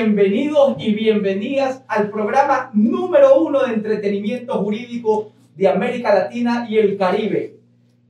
[0.00, 6.96] bienvenidos y bienvenidas al programa número uno de entretenimiento jurídico de América Latina y el
[6.96, 7.58] Caribe.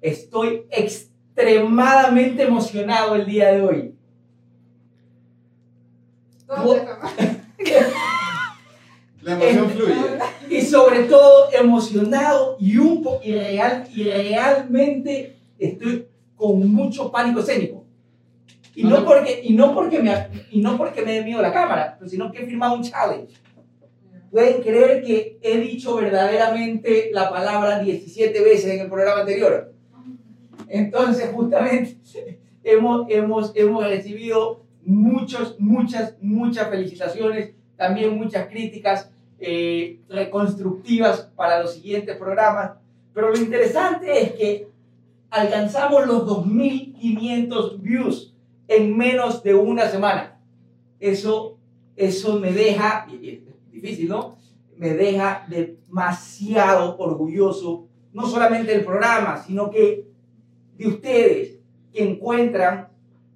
[0.01, 3.93] Estoy extremadamente emocionado el día de hoy.
[9.23, 9.95] La emoción fluye.
[10.49, 17.41] Y sobre todo emocionado y, un po y, real, y realmente estoy con mucho pánico
[17.41, 17.80] escénico.
[18.75, 21.99] Y no, porque, y, no porque me, y no porque me dé miedo la cámara,
[22.07, 23.35] sino que he firmado un challenge.
[24.31, 29.73] Pueden creer que he dicho verdaderamente la palabra 17 veces en el programa anterior.
[30.69, 31.97] Entonces, justamente,
[32.65, 39.11] hemos, hemos, hemos recibido muchos, muchas, muchas felicitaciones, también muchas críticas
[39.41, 42.73] eh, reconstructivas para los siguientes programas.
[43.13, 44.69] Pero lo interesante es que
[45.31, 48.30] alcanzamos los 2.500 views
[48.71, 50.39] en menos de una semana.
[51.01, 51.59] Eso,
[51.97, 53.05] eso me deja,
[53.73, 54.39] difícil, ¿no?
[54.77, 60.07] Me deja demasiado orgulloso, no solamente del programa, sino que
[60.77, 61.59] de ustedes
[61.93, 62.91] que encuentran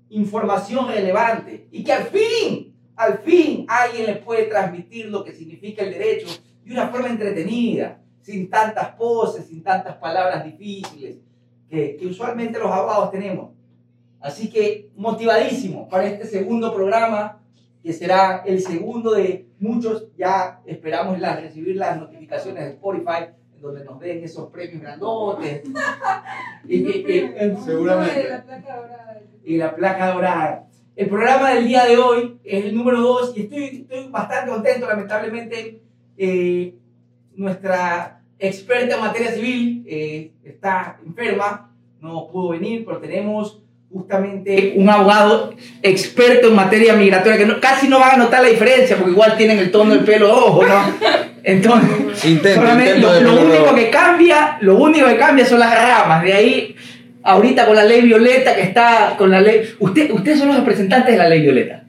[0.08, 5.82] información relevante y que al fin, al fin alguien les puede transmitir lo que significa
[5.82, 6.28] el derecho
[6.64, 11.16] de una forma entretenida, sin tantas poses, sin tantas palabras difíciles
[11.68, 13.53] que, que usualmente los abogados tenemos.
[14.24, 17.42] Así que motivadísimo para este segundo programa,
[17.82, 20.06] que será el segundo de muchos.
[20.16, 25.64] Ya esperamos la, recibir las notificaciones de Spotify, en donde nos den esos premios grandotes.
[26.66, 27.04] y,
[27.66, 28.42] Seguramente.
[29.44, 30.68] Y la placa dorada.
[30.96, 34.88] El programa del día de hoy es el número 2 y estoy, estoy bastante contento,
[34.88, 35.82] lamentablemente.
[36.16, 36.78] Eh,
[37.34, 43.63] nuestra experta en materia civil eh, está enferma, no pudo venir, pero tenemos
[43.94, 48.96] justamente un abogado experto en materia migratoria que casi no van a notar la diferencia
[48.96, 50.80] porque igual tienen el tono del pelo rojo, ¿no?
[51.44, 56.24] Entonces, intento, solamente intento lo, único que cambia, lo único que cambia son las ramas.
[56.24, 56.74] De ahí,
[57.22, 59.62] ahorita con la ley violeta que está con la ley.
[59.78, 61.84] Usted, ustedes son los representantes de la ley violeta.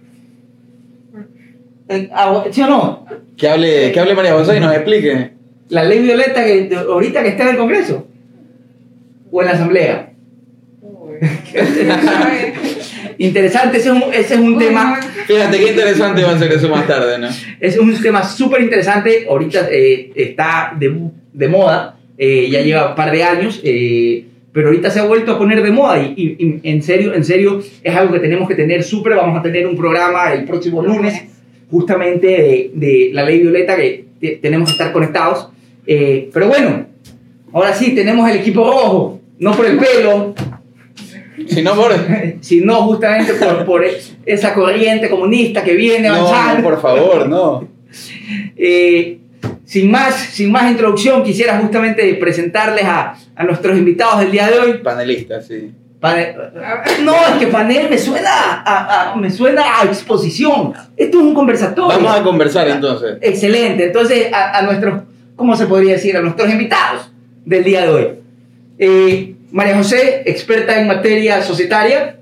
[1.89, 3.07] Eh, abo- ¿Sí o no?
[3.35, 5.31] Que hable, que hable María José y nos explique.
[5.69, 8.07] La ley violeta que ahorita que está en el Congreso
[9.31, 10.11] o en la Asamblea.
[13.17, 14.99] Interesante, ese es un, ese es un tema.
[15.25, 17.27] Fíjate qué interesante va a ser eso más tarde, ¿no?
[17.59, 19.25] Es un tema súper interesante.
[19.29, 20.93] Ahorita eh, está de,
[21.33, 25.31] de moda, eh, ya lleva un par de años, eh, pero ahorita se ha vuelto
[25.33, 28.47] a poner de moda y, y- y en serio, en serio, es algo que tenemos
[28.47, 29.15] que tener súper.
[29.15, 31.23] Vamos a tener un programa el próximo lunes,
[31.71, 35.49] justamente de, de la ley violeta, que te- tenemos que estar conectados.
[35.87, 36.85] Eh, pero bueno,
[37.53, 40.33] ahora sí, tenemos el equipo rojo, no por el pelo,
[41.47, 41.91] Si no, por.
[42.41, 43.85] sino justamente por, por
[44.25, 46.57] esa corriente comunista que viene No, avanzando.
[46.57, 47.67] no, por favor, no.
[48.57, 49.19] Eh,
[49.63, 54.59] sin, más, sin más introducción, quisiera justamente presentarles a, a nuestros invitados del día de
[54.59, 54.73] hoy.
[54.79, 55.71] Panelista, sí.
[57.03, 58.29] No, es que panel me suena
[58.63, 60.73] a, a- me suena a exposición.
[60.97, 61.97] Esto es un conversatorio.
[61.97, 63.17] Vamos a conversar entonces.
[63.21, 63.85] Excelente.
[63.85, 65.01] Entonces, a, a nuestros,
[65.35, 66.15] ¿cómo se podría decir?
[66.17, 67.11] A nuestros invitados
[67.45, 68.07] del día de hoy.
[68.77, 72.17] Eh, María José, experta en materia societaria.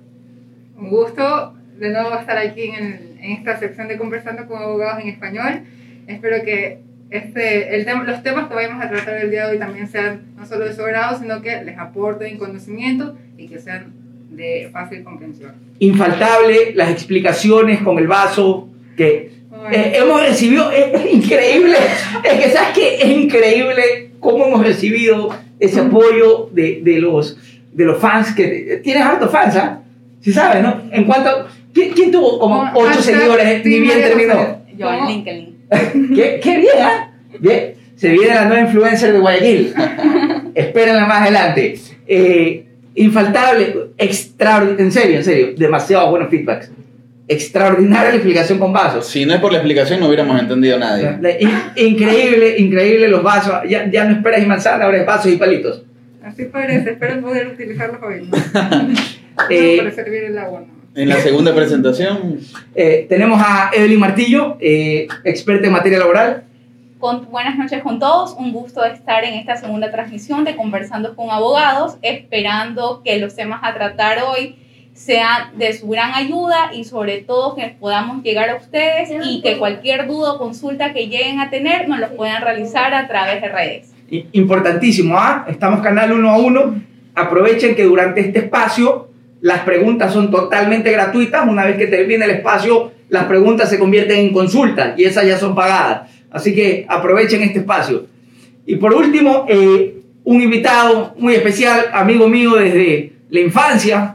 [0.77, 5.09] Un gusto de nuevo estar aquí en, en esta sección de Conversando con Abogados en
[5.09, 5.61] Español.
[6.07, 6.79] Espero que
[7.09, 10.33] este, el tema- los temas que vayamos a tratar el día de hoy también sean
[10.35, 13.93] no solo de su agrado, sino que les aporten conocimiento y que sean
[14.31, 15.53] de fácil comprensión.
[15.79, 19.31] Infaltable, las explicaciones con el vaso que
[19.71, 21.77] Eh, hemos recibido, es, es increíble,
[22.23, 25.29] es que sabes que es increíble cómo hemos recibido
[25.65, 27.37] ese apoyo de, de los,
[27.71, 29.79] de los fans, que tienes hartos fans, ¿ah?
[30.19, 30.81] Sí sabes, ¿no?
[30.91, 33.65] En cuanto, ¿quién, quién tuvo como No, ocho seguidores?
[33.65, 34.61] Ni bien terminó.
[34.77, 35.09] Joan ¿Cómo?
[35.09, 35.55] Lincoln.
[36.15, 37.11] ¿Qué, qué bien, ¿ah?
[37.39, 39.73] Bien, se viene la nueva influencer de Guayaquil.
[40.55, 41.79] Espérenla más adelante.
[42.07, 42.65] Eh,
[42.95, 46.71] infaltable, extraordinario, en serio, en serio, demasiado buenos feedbacks.
[47.27, 49.07] Extraordinaria la explicación con vasos.
[49.07, 51.17] Si no es por la explicación, no hubiéramos entendido a nadie.
[51.77, 53.53] Increíble, increíble los vasos.
[53.67, 55.83] Ya, ya no esperas y manzana, ahora es vasos y palitos.
[56.23, 58.27] Así parece, espero poder utilizarlos hoy.
[58.29, 58.37] ¿no?
[59.49, 60.61] Eh, para servir el agua.
[60.61, 61.01] ¿no?
[61.01, 62.39] En la segunda presentación,
[62.75, 66.43] Eh, tenemos a Evelyn Martillo, eh, experta en materia laboral.
[66.99, 71.29] Con- buenas noches con todos, un gusto estar en esta segunda transmisión de Conversando con
[71.31, 74.55] Abogados, esperando que los temas a tratar hoy
[74.93, 79.57] sean de su gran ayuda y sobre todo que podamos llegar a ustedes y que
[79.57, 83.49] cualquier duda o consulta que lleguen a tener nos los puedan realizar a través de
[83.49, 83.93] redes.
[84.31, 85.45] Importantísimo, ¿ah?
[85.49, 86.75] Estamos canal uno a uno.
[87.15, 89.09] Aprovechen que durante este espacio
[89.41, 91.47] las preguntas son totalmente gratuitas.
[91.47, 95.37] Una vez que termine el espacio, las preguntas se convierten en consultas y esas ya
[95.37, 96.11] son pagadas.
[96.29, 98.05] Así que aprovechen este espacio.
[98.65, 104.12] Y por último, eh, un invitado muy especial, amigo mío desde la infancia,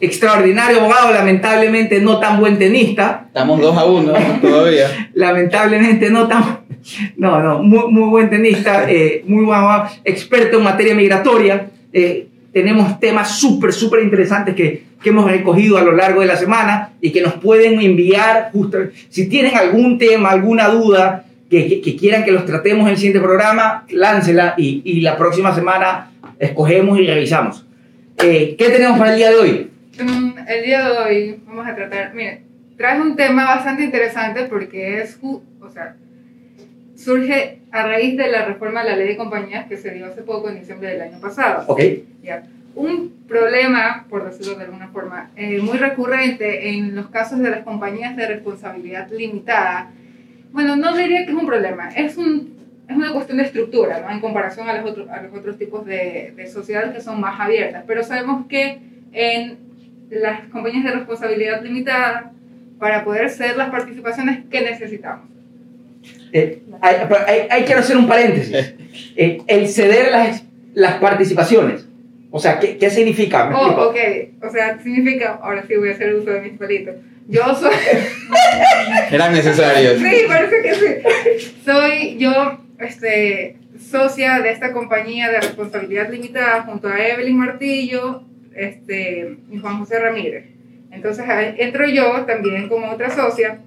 [0.00, 5.08] extraordinario abogado, lamentablemente no tan buen tenista, Estamos 2 a 1 todavía.
[5.14, 6.60] lamentablemente no tan...
[7.16, 11.68] No, no, muy, muy buen tenista, eh, muy buen abogado, experto en materia migratoria.
[11.92, 16.34] eh, tenemos temas súper, súper interesantes que, que hemos recogido a lo largo de la
[16.36, 18.78] semana y que nos pueden enviar, justo,
[19.10, 22.96] si tienen algún tema, alguna duda, que, que- que quieran que los tratemos en el
[22.96, 27.64] siguiente programa, láncela y, y la próxima semana escogemos y revisamos.
[28.22, 29.70] Eh, ¿Qué tenemos para el día de hoy?
[29.98, 32.44] Mm, El día de hoy vamos a tratar, miren,
[32.76, 35.42] traes un tema bastante interesante porque es, o
[35.72, 35.96] sea,
[36.94, 40.22] surge a raíz de la reforma de la ley de compañías que se dio hace
[40.22, 41.64] poco, en diciembre del año pasado.
[41.66, 41.80] ¿Ok?
[42.22, 42.44] Ya.
[42.74, 47.64] Un problema, por decirlo de alguna forma, eh, muy recurrente en los casos de las
[47.64, 49.90] compañías de responsabilidad limitada.
[50.52, 52.56] Bueno, no diría que es un problema, es, un,
[52.88, 54.10] es una cuestión de estructura, ¿no?
[54.10, 57.40] En comparación a los otros, a los otros tipos de, de sociedades que son más
[57.40, 57.82] abiertas.
[57.86, 58.78] Pero sabemos que
[59.12, 59.67] en
[60.10, 62.32] las compañías de responsabilidad limitada,
[62.78, 65.26] para poder ser las participaciones que necesitamos.
[66.32, 68.74] Eh, hay, pero hay- hay que hacer un paréntesis.
[69.16, 70.44] Eh, el ceder las,
[70.74, 71.86] las participaciones.
[72.30, 73.50] O sea, ¿qué, qué significa?
[73.56, 73.96] Oh, ok,
[74.42, 76.96] o sea, significa, ahora sí voy a hacer uso de mis palitos.
[77.28, 77.70] Yo soy...
[79.10, 79.98] Eran necesarios.
[79.98, 81.54] Sí, parece que sí.
[81.64, 88.24] Soy yo, este, socia de esta compañía de responsabilidad limitada junto a Evelyn Martillo
[88.58, 90.44] este, y Juan José Ramírez.
[90.90, 91.24] Entonces
[91.58, 93.60] entro yo también como otra socia,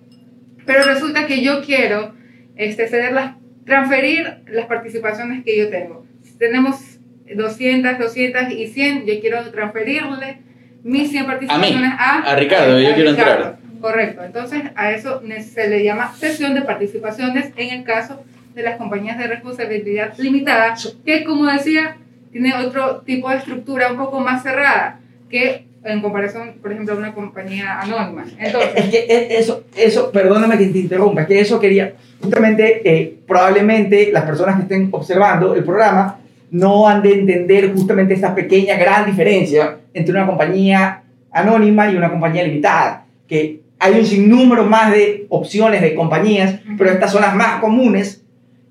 [0.65, 2.13] pero resulta que yo quiero
[2.55, 3.35] este, ceder las,
[3.65, 6.05] transferir las participaciones que yo tengo.
[6.23, 6.99] Si tenemos
[7.33, 10.39] 200, 200 y 100, yo quiero transferirle
[10.83, 13.57] mis 100 participaciones a, a Ricardo, yo quiero entrar.
[13.79, 18.23] Correcto, entonces a eso se le llama sesión de participaciones en el caso
[18.53, 21.97] de las compañías de responsabilidad limitada, que como decía,
[22.31, 24.99] tiene otro tipo de estructura un poco más cerrada
[25.29, 28.23] que en comparación, por ejemplo, a una compañía anónima.
[28.37, 32.81] Entonces, Es que e- eso, eso, perdóname que te interrumpa, es que eso quería, justamente,
[32.85, 36.19] eh, probablemente las personas que estén observando el programa
[36.51, 41.01] no han de entender justamente esta pequeña, gran diferencia entre una compañía
[41.31, 46.91] anónima y una compañía limitada, que hay un sinnúmero más de opciones de compañías, pero
[46.91, 48.21] estas son las más comunes,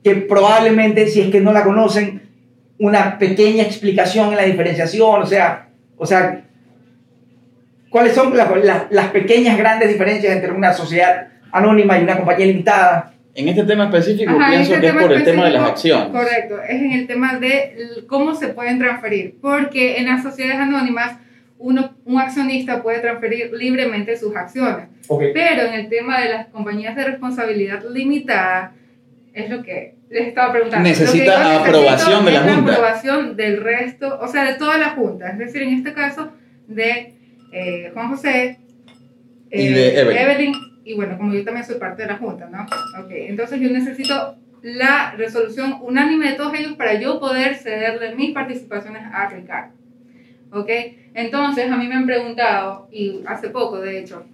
[0.04, 2.22] que probablemente, si es que no la conocen,
[2.80, 6.44] una pequeña explicación en la diferenciación, o sea, o sea,
[7.90, 12.46] ¿Cuáles son la- la- las pequeñas grandes diferencias entre una sociedad anónima y una compañía
[12.46, 13.14] limitada?
[13.34, 16.06] En este tema específico Ajá, pienso este que es por el tema de las acciones.
[16.08, 21.18] Correcto, es en el tema de cómo se pueden transferir, porque en las sociedades anónimas
[21.58, 25.24] uno, un accionista puede transferir libremente sus acciones, Ok.
[25.34, 28.72] pero en el tema de las compañías de responsabilidad limitada,
[29.32, 30.88] es lo que les estaba preguntando.
[30.88, 32.72] Necesita aprobación de la es la Junta.
[32.72, 36.32] aprobación del resto, o sea, de toda la Junta, es decir, en este caso
[36.66, 37.14] de
[37.52, 38.58] eh, Juan José,
[39.50, 40.52] Y de Evelyn.
[40.84, 42.62] y bueno, como yo también soy parte de la Junta, ¿no?
[43.04, 48.32] Ok, entonces yo necesito la resolución unánime de todos ellos para yo poder cederle mis
[48.32, 49.72] participaciones a Ricardo.
[50.52, 50.68] ¿Ok?
[51.14, 54.26] Entonces a mí me han preguntado, y hace poco de hecho,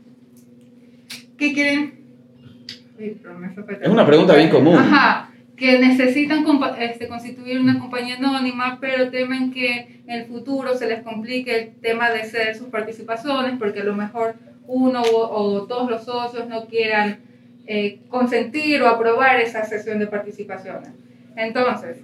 [1.39, 1.95] ¿qué quieren?
[1.95, 4.77] Uy, pero me fue para Es una pregunta bien común.
[4.77, 6.45] Ajá, que necesitan
[6.79, 11.75] este, constituir una compañía anónima, pero temen que en el futuro se les complique el
[11.81, 14.35] tema de ceder sus participaciones, porque a lo mejor
[14.67, 17.21] uno o, o todos los socios no quieran
[17.67, 20.91] eh, consentir o aprobar esa sesión de participaciones.
[21.35, 21.99] Entonces,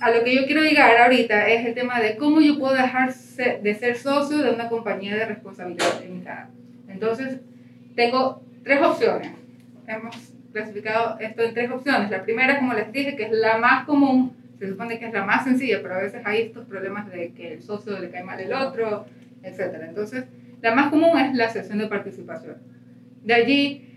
[0.00, 3.12] a lo que yo quiero llegar ahorita es el tema de cómo yo puedo dejar
[3.14, 6.48] de ser socio de una compañía de responsabilidad limitada.
[6.88, 7.40] Entonces,
[7.94, 9.43] tengo tres opciones.
[9.86, 12.10] Hemos clasificado esto en tres opciones.
[12.10, 15.24] La primera, como les dije, que es la más común, se supone que es la
[15.24, 18.38] más sencilla, pero a veces hay estos problemas de que el socio le cae mal
[18.40, 19.04] el otro,
[19.42, 19.74] etc.
[19.88, 20.24] Entonces,
[20.62, 22.56] la más común es la sesión de participación.
[23.24, 23.88] De allí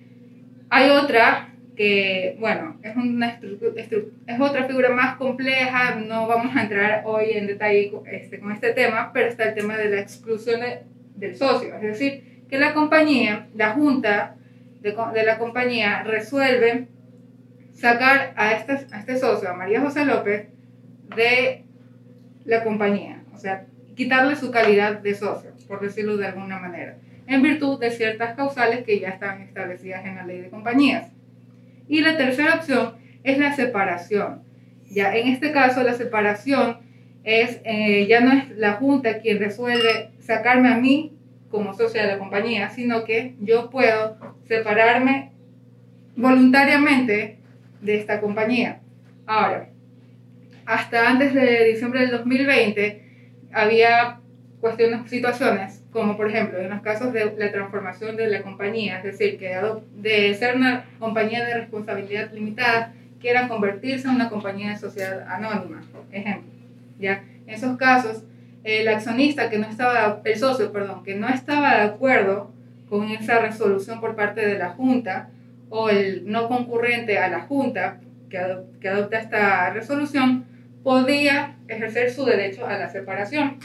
[0.69, 3.39] hay otra que, bueno, es, una
[3.75, 8.51] es otra figura más compleja, no vamos a entrar hoy en detalle con este, con
[8.51, 10.79] este tema, pero está el tema de la exclusión de-
[11.15, 14.35] del socio, es decir, que la compañía, la junta
[14.81, 16.87] de, de la compañía resuelve
[17.73, 20.47] sacar a este, a este socio, a María José López,
[21.15, 21.63] de
[22.45, 23.65] la compañía, o sea,
[23.95, 28.83] quitarle su calidad de socio, por decirlo de alguna manera, en virtud de ciertas causales
[28.83, 31.11] que ya están establecidas en la ley de compañías.
[31.87, 34.43] Y la tercera opción es la separación.
[34.89, 36.79] Ya en este caso la separación
[37.23, 41.17] es, eh, ya no es la Junta quien resuelve sacarme a mí
[41.49, 44.17] como socia de la compañía, sino que yo puedo
[44.47, 45.31] separarme
[46.15, 47.37] voluntariamente
[47.81, 48.79] de esta compañía.
[49.25, 49.69] Ahora,
[50.65, 53.03] hasta antes de diciembre del 2020
[53.53, 54.19] había
[54.59, 59.03] cuestiones, situaciones, como por ejemplo en los casos de la transformación de la compañía, es
[59.03, 59.55] decir, que
[59.95, 65.81] de ser una compañía de responsabilidad limitada, quiera convertirse en una compañía de sociedad anónima,
[66.11, 66.51] ejemplo.
[66.99, 67.23] ¿ya?
[67.45, 68.23] En esos casos,
[68.63, 72.51] el accionista que no estaba, el socio, perdón, que no estaba de acuerdo
[72.89, 75.29] con esa resolución por parte de la Junta
[75.69, 78.39] o el no concurrente a la Junta que,
[78.79, 80.45] que adopta esta resolución,
[80.83, 83.57] podía ejercer su derecho a la separación.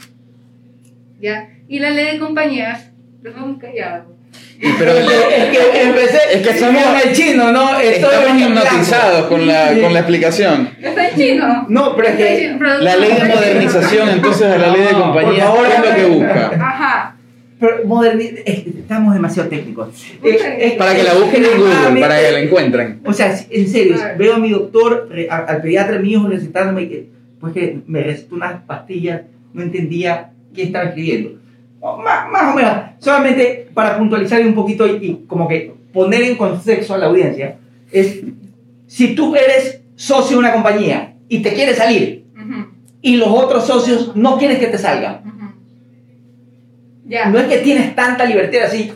[1.19, 1.49] ¿Ya?
[1.67, 4.07] Y la ley de compañías, los vamos callados.
[4.77, 7.79] Pero es que empecé, es que somos el chino, ¿no?
[7.79, 10.69] Estoy estamos hipnotizados con la, con la explicación.
[10.81, 11.65] ¿Está en chino?
[11.69, 15.73] No, pero es que la ley de modernización, entonces, a la ley de compañías, ¿qué
[15.73, 16.51] es lo que busca?
[16.59, 17.15] Ajá.
[17.63, 17.77] Pero
[18.65, 19.87] estamos demasiado técnicos.
[20.77, 22.99] para que la busquen en Google, para que la encuentren.
[23.05, 27.79] O sea, en serio, veo a mi doctor, al pediatra mío recetándome que, pues que
[27.87, 29.21] me recetó unas pastillas,
[29.53, 31.39] no entendía qué estaba escribiendo.
[32.03, 36.95] Más, más, o menos, solamente para puntualizar un poquito y, como que poner en contexto
[36.95, 37.59] a la audiencia,
[37.93, 38.23] es
[38.87, 42.25] si tú eres socio de una compañía y te quieres salir
[43.01, 45.32] y los otros socios no quieren que te salgan,
[47.05, 48.93] no es que tienes tanta libertad así.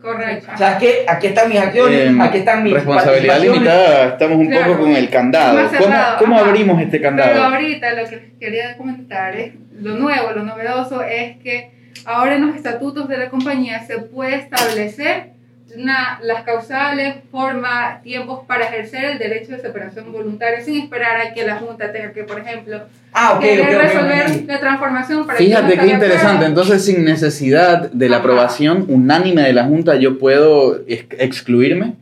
[0.00, 0.48] Correcto.
[0.54, 4.50] O sea, que aquí están mis acciones, em, aquí están mis Responsabilidad limitada, estamos un
[4.50, 5.68] poco con el candado.
[5.78, 7.30] ¿Cómo, ¿Cómo abrimos este candado?
[7.32, 11.72] Pero ahorita lo que quería comentar es, lo nuevo, lo novedoso es que
[12.04, 15.37] ahora en los estatutos de la compañía se puede establecer
[15.78, 21.32] una, las causales, forma, tiempos para ejercer el derecho de separación voluntaria sin esperar a
[21.32, 22.82] que la Junta tenga que, por ejemplo,
[23.12, 26.46] ah, resolver la transformación para Fíjate qué interesante.
[26.46, 31.94] Entonces, sin necesidad de la aprobación unánime de la Junta, ¿yo puedo excluirme?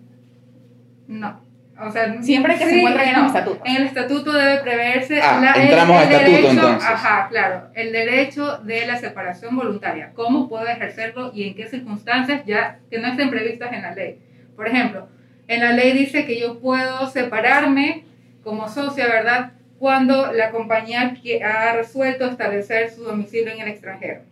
[1.09, 1.46] No.
[1.79, 3.63] O sea, siempre que se encuentren en el estatuto.
[3.65, 6.89] En el estatuto debe preverse ah, la, entramos el, estatuto derecho, entonces.
[6.89, 10.13] Ajá, claro, el derecho de la separación voluntaria.
[10.15, 14.19] ¿Cómo puedo ejercerlo y en qué circunstancias ya que no estén previstas en la ley?
[14.57, 15.09] Por ejemplo,
[15.49, 18.05] en la ley dice que yo puedo separarme
[18.43, 19.53] como socia, ¿verdad?
[19.79, 21.15] Cuando la compañía
[21.45, 24.23] ha resuelto establecer su domicilio en el extranjero.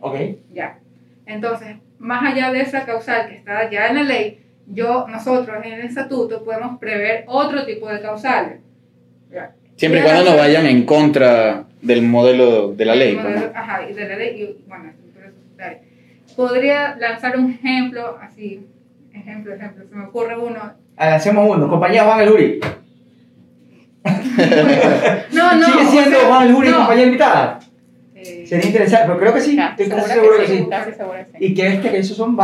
[0.00, 0.16] Ok.
[0.52, 0.78] Ya.
[1.26, 4.40] Entonces, más allá de esa causal que está ya en la ley,
[4.70, 8.60] yo, nosotros en el estatuto podemos prever otro tipo de causales.
[9.76, 13.18] Siempre y cuando no vayan en contra del modelo de la ley.
[13.54, 14.92] Ajá, y de la ley, y, bueno,
[16.36, 18.64] Podría lanzar un ejemplo, así,
[19.12, 20.72] ejemplo, ejemplo, se me ocurre uno.
[20.96, 22.60] Hacemos uno, compañía Juan el Uri.
[25.32, 25.66] no, no.
[25.66, 27.58] ¿Sigue siendo Juan el Uri compañía invitada?
[28.48, 29.58] Sería interesante, pero creo que sí.
[29.58, 30.66] estoy casi seguro que, sí.
[31.38, 32.36] Y que este, que esos son,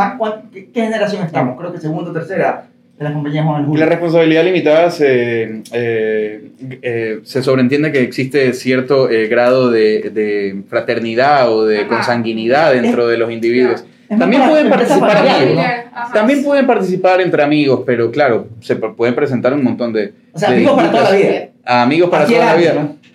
[0.53, 1.57] ¿qué, ¿qué, generación estamos?
[1.57, 6.49] Creo que segunda o tercera de las compañías Juan La responsabilidad limitada se, eh,
[6.81, 13.07] eh, se sobreentiende que existe cierto eh, grado de, de, fraternidad o de consanguinidad dentro
[13.07, 13.83] de los individuos.
[14.07, 15.65] También pueden participar amigos.
[16.13, 20.13] También pueden participar entre amigos, pero claro, se pueden presentar un montón de.
[20.31, 21.49] O sea, amigos para toda la vida.
[21.65, 23.05] Amigos para toda la vida, ¿no?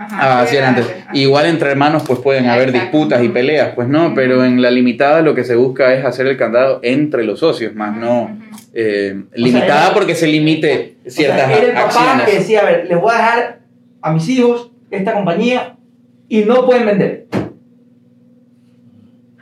[0.00, 0.86] Ah, así era antes.
[1.12, 5.20] Igual entre hermanos pues pueden haber disputas y peleas, pues no, pero en la limitada
[5.22, 8.36] lo que se busca es hacer el candado entre los socios, más no
[8.72, 12.86] eh, limitada porque se limite ciertas o sea, era el papá que decía, a ver,
[12.86, 13.60] les voy a dejar
[14.00, 15.76] a mis hijos esta compañía
[16.28, 17.26] y no pueden vender.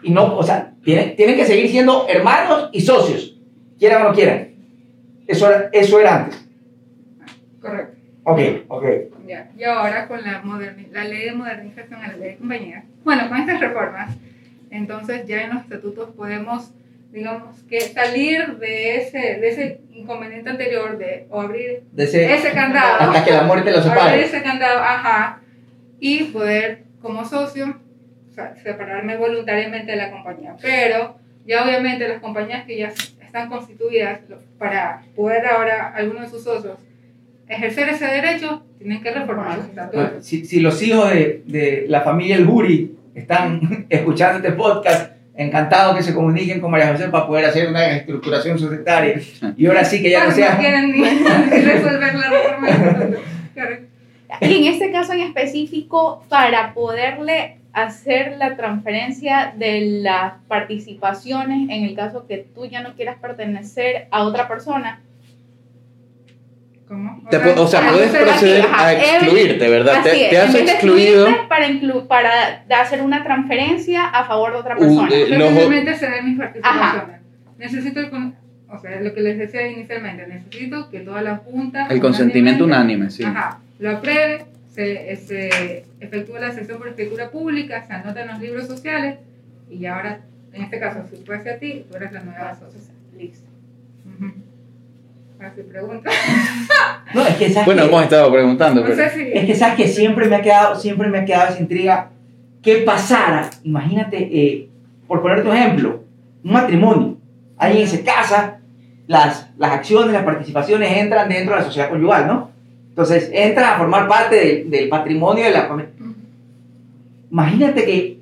[0.03, 3.37] Y no, o sea, tienen, tienen que seguir siendo hermanos y socios,
[3.79, 4.49] quieran o no quieran.
[5.27, 6.49] Eso era, eso era antes.
[7.61, 7.99] Correcto.
[8.25, 8.85] Ok, ok.
[9.29, 9.51] Ya.
[9.59, 10.43] Y ahora con la,
[10.91, 14.17] la ley de modernización a la ley de compañías, bueno, con estas reformas,
[14.71, 16.71] entonces ya en los estatutos podemos,
[17.13, 23.01] digamos, que salir de ese, de ese inconveniente anterior de, o abrir ese, candado.
[23.01, 24.01] Hasta que la muerte lo separe.
[24.01, 25.41] Abrir ese candado, ajá,
[26.01, 27.79] y poder, como socio,
[28.63, 30.57] separarme voluntariamente de la compañía.
[30.63, 34.21] Pero ya obviamente las compañías que ya están constituidas
[34.59, 36.79] para poder ahora algunos de sus socios
[37.49, 39.61] ejercer ese derecho, tienen que reformar
[40.21, 45.95] Si, si los hijos de, de, la familia El Buri están escuchando este podcast, encantado
[45.95, 49.21] que se comuniquen con María José para poder hacer una estructuración societaria.
[49.57, 50.55] Y ahora sí que ya no sea...
[50.55, 52.69] No quieren ni, resolver la reforma.
[54.41, 61.85] y en este caso en específico, para poderle hacer la transferencia de las participaciones en
[61.85, 65.03] el caso que tú ya no quieras pertenecer a otra persona,
[66.89, 67.23] ¿Cómo?
[67.31, 70.03] Te po- o sea, puedes aquí, proceder ajá, a excluirte, ¿verdad?
[70.03, 71.27] Te, es, te has excluido.
[71.49, 75.09] Para, inclu- para hacer una transferencia a favor de otra Uh, persona.
[75.13, 77.21] eh, Yo los- simplemente ceder mis participaciones.
[77.59, 78.11] Necesito el
[78.71, 83.11] o sea, lo que les decía inicialmente, necesito que toda la junta El consentimiento unánime,
[83.11, 83.25] sí.
[83.25, 88.39] Ajá, lo apruebe, se, se efectúa la sesión por escritura pública, se anota en los
[88.41, 89.17] libros sociales
[89.71, 90.21] y ahora,
[90.53, 92.81] en este caso, si fuese a ti, tú eres la nueva socia.
[93.19, 93.47] Listo.
[94.07, 94.33] Ujú.
[95.39, 96.11] Ahora sí pregunta.
[97.15, 98.97] No, es que sabes Bueno, que- hemos estado preguntando, No pero.
[98.99, 99.31] sé si...
[99.33, 102.11] Es que sabes que siempre me ha quedado, siempre me ha quedado esa intriga.
[102.61, 103.49] ¿Qué pasara?
[103.65, 104.69] Imagínate, eh,
[105.07, 106.03] por poner tu ejemplo,
[106.45, 107.17] un matrimonio.
[107.57, 108.59] Alguien se casa,
[109.07, 112.51] las, las acciones, las participaciones entran dentro de la sociedad conyugal, ¿no?
[112.91, 115.91] Entonces entra a formar parte de- del patrimonio de la familia.
[117.31, 118.19] Imagínate que,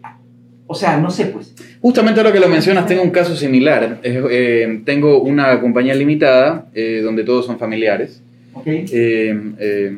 [0.69, 1.55] o sea, no sé, pues.
[1.87, 4.01] Justamente ahora que lo mencionas, tengo un caso similar.
[4.03, 8.21] Eh, eh, tengo una compañía limitada eh, donde todos son familiares,
[8.55, 8.67] ¿Ok?
[8.67, 9.93] eh, eh,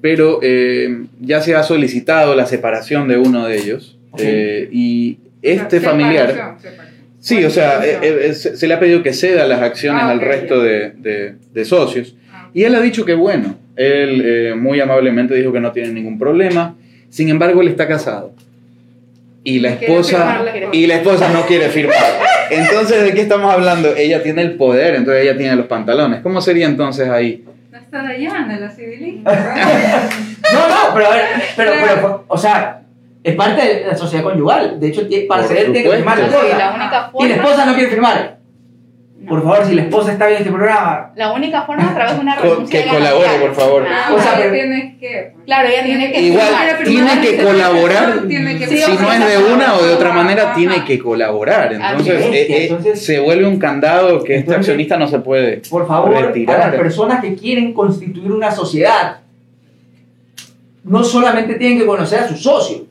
[0.00, 4.20] pero eh, ya se ha solicitado la separación de uno de ellos Ok.
[4.24, 6.28] eh, y este Separación, familiar.
[6.60, 6.98] separación.
[7.20, 10.10] Sí, o sea, eh, eh, se, se le ha pedido que ceda las acciones Ah,
[10.10, 12.16] al ok, resto de, de- de socios.
[12.32, 12.50] Ah.
[12.52, 16.18] Y él ha dicho que bueno, él eh, muy amablemente dijo que no tiene ningún
[16.18, 16.74] problema.
[17.10, 18.34] Sin embargo, él está casado.
[19.48, 21.96] Y la esposa y la esposa no quiere firmar.
[22.50, 23.96] Entonces, ¿de qué estamos hablando?
[23.96, 26.20] Ella tiene el poder, entonces ella tiene los pantalones.
[26.20, 27.44] ¿Cómo sería entonces ahí?
[27.70, 29.30] No está Dayana, la civilista.
[30.50, 31.24] No, no, pero a ver,
[31.56, 32.80] pero, pero, o sea,
[33.22, 34.80] es parte de la sociedad conyugal.
[34.80, 36.46] De hecho, para ceder tiene que firmar la esposa.
[37.20, 38.37] Y la esposa no quiere firmar.
[39.28, 42.14] Por favor, si la esposa está viendo este programa, La única forma es a través
[42.14, 43.82] de una renuncia que colabore, por favor.
[43.82, 45.30] Nada O sea, pero- tienes que.
[45.34, 45.44] pues.
[45.44, 46.46] Claro, ella tiene que Igual
[46.84, 48.26] tiene que colaborar.
[48.26, 50.54] Tiene que Sí, Si no es de una o de otra manera, Ajá.
[50.54, 51.72] tiene que colaborar.
[51.72, 55.18] Entonces, Así es, eh, eh, entonces- se vuelve un candado que este accionista no se
[55.18, 55.62] puede.
[55.70, 56.60] por favor, Retirar.
[56.60, 59.18] a las personas que quieren constituir una sociedad,
[60.84, 62.87] no solamente tienen que conocer a su socio.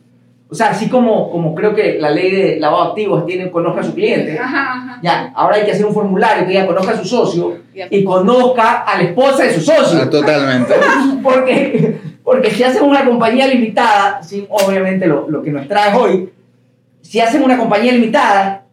[0.50, 3.82] O sea, así como, como creo que la ley de lavado de activos tiene conozca
[3.82, 5.00] a su cliente, Ajá, ajá.
[5.04, 7.58] ya, ahora hay que hacer un formulario que ella conozca a su socio
[7.90, 10.00] y conozca a la esposa de su socio.
[10.02, 10.74] Ah, totalmente.
[11.24, 16.30] Porque, porque si hacen una compañía limitada, sin obviamente lo, lo que nos trae hoy,
[17.02, 18.66] si hacen una compañía limitada,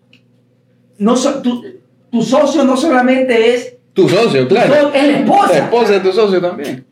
[0.98, 1.64] no so- tu,
[2.10, 4.74] tu socio no solamente es, Tu socio, tu claro.
[4.74, 5.58] so- es la La esposa.
[5.58, 6.84] esposa de tu socio también.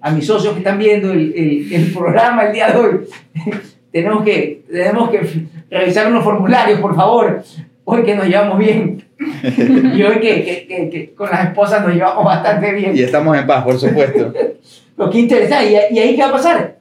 [0.00, 3.00] A mis socios que están viendo el, el- el programa el día de hoy,
[3.92, 5.20] tenemos que, tenemos que
[5.70, 7.42] revisar unos formularios, por favor.
[7.84, 9.02] Hoy que nos llevamos bien.
[9.94, 12.96] Y hoy que, que- que- que con las esposas nos llevamos bastante bien.
[12.96, 14.32] Y estamos en paz, por supuesto.
[14.96, 16.76] Lo que interesa, ¿y, y ahí qué va a pasar?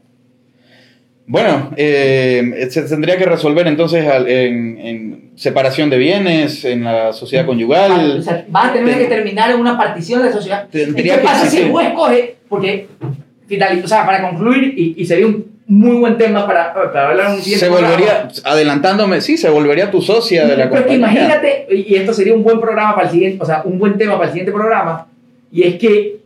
[1.25, 7.43] Bueno, eh, se tendría que resolver entonces en, en separación de bienes, en la sociedad
[7.43, 8.23] Ah, o conyugal.
[8.23, 10.67] sea, vas a tener que terminar en una partición de la sociedad.
[10.69, 12.35] ¿Y Tendría qué pasa si el juez coge?
[12.49, 12.87] Porque,
[13.83, 17.37] o sea, para concluir, y, y sería un muy buen tema para, para hablar un
[17.41, 17.95] siguiente Se programa.
[17.95, 21.21] volvería, adelantándome, sí, se volvería tu socia de la Pues que compañía.
[21.23, 24.13] imagínate, y esto sería un buen programa para el siguiente, o sea, un buen tema
[24.13, 25.07] para el siguiente programa,
[25.51, 26.17] y es que,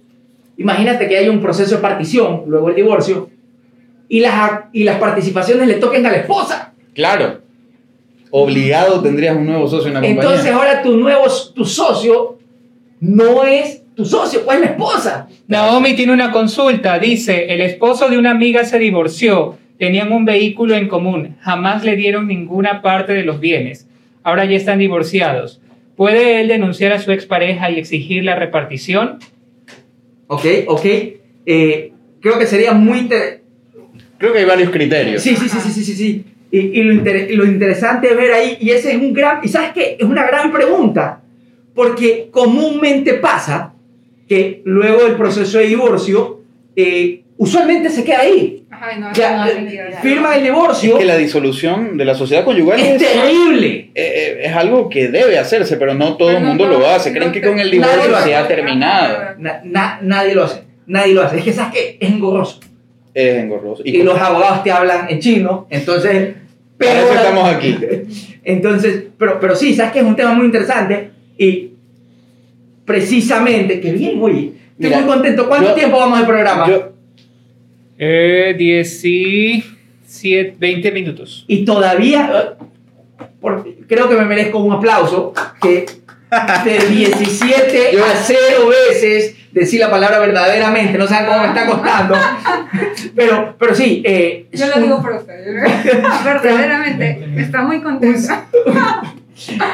[0.57, 3.29] imagínate que hay un proceso de partición, luego el divorcio,
[4.07, 6.71] y las, y las participaciones le toquen a la esposa.
[6.93, 7.41] Claro.
[8.31, 10.23] Obligado tendrías un nuevo socio en la compañía.
[10.23, 12.37] Entonces ahora tu nuevo, tu socio
[12.99, 15.27] no es tu socio, pues es la esposa.
[15.47, 16.99] Naomi tiene una consulta.
[16.99, 19.57] Dice, el esposo de una amiga se divorció.
[19.77, 21.35] Tenían un vehículo en común.
[21.41, 23.87] Jamás le dieron ninguna parte de los bienes.
[24.23, 25.61] Ahora ya están divorciados.
[25.95, 29.19] ¿Puede él denunciar a su expareja y exigir la repartición?
[30.27, 30.85] Ok, ok.
[31.45, 33.43] Eh, creo que sería muy interesante.
[34.17, 35.21] Creo que hay varios criterios.
[35.21, 35.93] Sí, sí, sí, sí, sí, sí.
[35.95, 36.25] sí.
[36.51, 39.39] Y, y lo, inter- y lo interesante es ver ahí, y ese es un gran,
[39.43, 41.23] y sabes qué, es una gran pregunta,
[41.73, 43.72] porque comúnmente pasa
[44.27, 46.41] que luego del proceso de divorcio,
[46.75, 48.63] eh, usualmente se queda ahí.
[48.71, 52.15] Ajá, y no, Ya, no, eh, firma el Es divorcio, que la disolución de la
[52.15, 53.91] sociedad conyugal es es, terrible.
[53.93, 57.11] eh, es algo que debe hacerse, pero no todo Pero el mundo lo hace.
[57.11, 59.35] no Creen que con el divorcio se ha terminado.
[59.37, 61.37] Na- na- nadie lo hace, nadie lo hace.
[61.37, 62.59] Es que sabes que es engorroso.
[63.13, 63.83] Es engorroso.
[63.85, 66.33] Y, los abogados te hablan en chino, entonces...
[66.79, 67.77] Para eso la- estamos aquí.
[68.43, 71.72] Entonces, pero, pero sí, sabes que es un tema muy interesante y
[72.85, 75.47] precisamente, que bien, oye, estoy Mira, muy contento.
[75.47, 76.67] ¿Cuánto yo- tiempo vamos al programa?
[76.67, 76.89] Yo-
[77.97, 81.45] Eh, 17, 20 minutos.
[81.47, 82.63] y todavía, eh,
[83.39, 85.85] por- creo que me merezco un aplauso, que
[86.65, 91.67] de 17 Yo- a 0 veces decir la palabra verdaderamente, no saben cómo me está
[91.67, 92.15] costando,
[93.15, 95.45] pero, pero sí, eh, Yo lo un- digo por usted.
[96.25, 98.47] Verdaderamente, está muy contenta.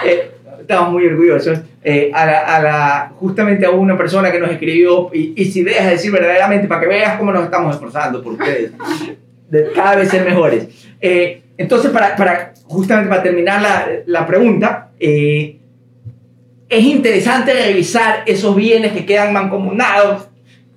[0.05, 0.31] eh,
[0.69, 1.59] estamos muy orgullosos.
[1.83, 5.63] Eh, a, la, a la- justamente a una persona que nos escribió, y, y si
[5.63, 8.71] dejas de decir verdaderamente, para que veas cómo nos estamos esforzando por ustedes,
[9.49, 10.67] de cada vez ser mejores.
[11.01, 15.57] Eh, entonces, para, para, justamente para terminar la, la pregunta, eh,
[16.69, 20.27] es interesante revisar esos bienes que quedan mancomunados,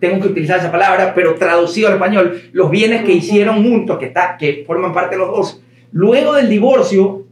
[0.01, 4.07] tengo que utilizar esa palabra, pero traducido al español, los bienes que hicieron juntos, que,
[4.07, 5.63] está, que forman parte de los dos.
[5.93, 7.27] Luego del divorcio,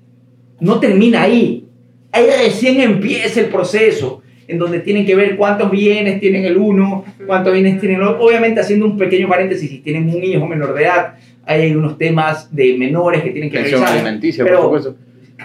[0.60, 1.66] no termina ahí.
[2.12, 7.04] Ahí recién empieza el proceso, en donde tienen que ver cuántos bienes tienen el uno,
[7.26, 8.24] cuántos bienes tienen el otro.
[8.24, 11.14] Obviamente, haciendo un pequeño paréntesis, si tienen un hijo menor de edad,
[11.46, 13.98] hay unos temas de menores que tienen que Pensión revisar.
[13.98, 14.96] alimenticia, Pero- por supuesto.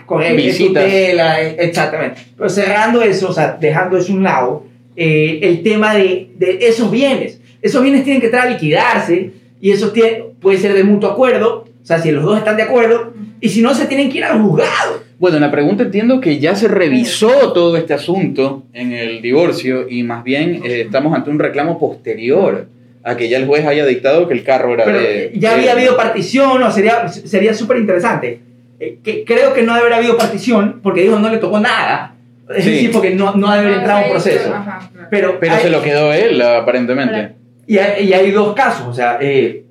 [0.05, 0.83] Correcto, Visitas.
[0.83, 2.21] tutela, eh, exactamente.
[2.35, 6.57] Pero cerrando eso, o sea, dejando eso a un lado, eh, el tema de, de
[6.67, 7.39] esos bienes.
[7.61, 11.65] Esos bienes tienen que entrar a liquidarse y eso tiene, puede ser de mutuo acuerdo,
[11.81, 14.25] o sea, si los dos están de acuerdo, y si no, se tienen que ir
[14.25, 15.01] al juzgado.
[15.17, 20.03] Bueno, la pregunta entiendo que ya se revisó todo este asunto en el divorcio y
[20.03, 22.67] más bien eh, estamos ante un reclamo posterior
[23.03, 25.25] a que ya el juez haya dictado que el carro era Pero de...
[25.27, 28.39] eh, ya de- había habido partición, o sería sería súper interesante.
[28.79, 32.15] Eh, que creo que no debe haber habido partición porque dijo no le tocó nada.
[32.53, 32.71] Es Sí.
[32.71, 34.53] decir, porque no, no debe haber entrado un proceso.
[34.53, 35.07] Ajá, claro.
[35.09, 37.35] Pero, Pero hay- se lo quedó él, aparentemente.
[37.67, 39.63] Y hay, y hay dos casos, o sea, eh,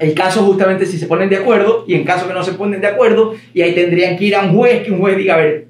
[0.00, 2.80] el caso justamente si se ponen de acuerdo y en caso que no se ponen
[2.80, 5.38] de acuerdo y ahí tendrían que ir a un juez, que un juez diga, a
[5.38, 5.66] ver,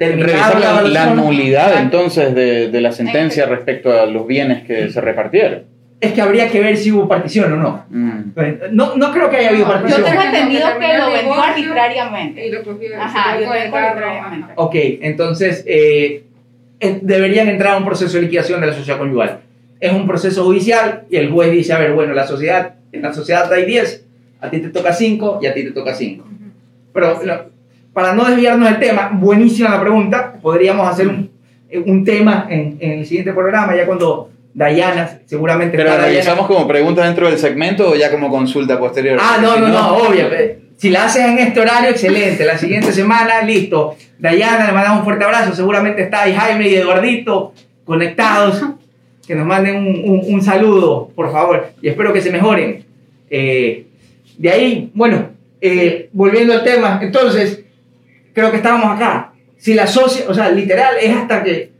[0.00, 4.98] Revisar la, la nulidad entonces de, de la sentencia respecto a los bienes que se
[4.98, 5.64] repartieron.
[6.00, 7.84] Es que habría que ver si hubo partición o no.
[7.90, 8.32] Mm.
[8.70, 10.00] No, no creo que haya habido No, partición.
[10.00, 12.46] Yo tengo entendido que lo vendió arbitrariamente.
[12.46, 14.52] Y lo cogió, Ajá, arbitrariamente.
[14.54, 16.22] Ok, entonces eh,
[17.02, 19.40] deberían entrar a un proceso de liquidación de la sociedad conyugal.
[19.80, 23.12] Es un proceso judicial y el juez dice, a ver, bueno, la sociedad, en la
[23.14, 24.04] sociedad hay 10,
[24.42, 26.24] a ti te toca 5 y a ti te toca 5.
[26.92, 27.50] Pero lo-
[27.92, 31.30] para no desviarnos del tema, buenísima la pregunta, podríamos hacer un,
[31.86, 35.76] un tema en, en el siguiente programa, ya cuando Dayana, seguramente...
[35.76, 39.18] Pero realizamos como preguntas dentro del segmento o ya como consulta posterior.
[39.20, 40.26] Ah, no, Si no, no, obvio.
[40.76, 42.44] Si la haces en este horario, excelente.
[42.44, 43.96] La siguiente semana, listo.
[44.18, 45.54] Dayana, le mandamos un fuerte abrazo.
[45.54, 47.52] Seguramente está ahí Jaime y Eduardito
[47.84, 48.62] conectados.
[49.26, 51.68] Que nos manden un, un- un saludo, por favor.
[51.82, 52.84] Y espero que se mejoren.
[53.30, 53.86] Eh,
[54.38, 55.28] de ahí, bueno,
[55.60, 57.62] eh, volviendo al tema, entonces,
[58.32, 59.32] creo que estábamos acá.
[59.56, 61.70] Si la socia, o sea, literal, es hasta que,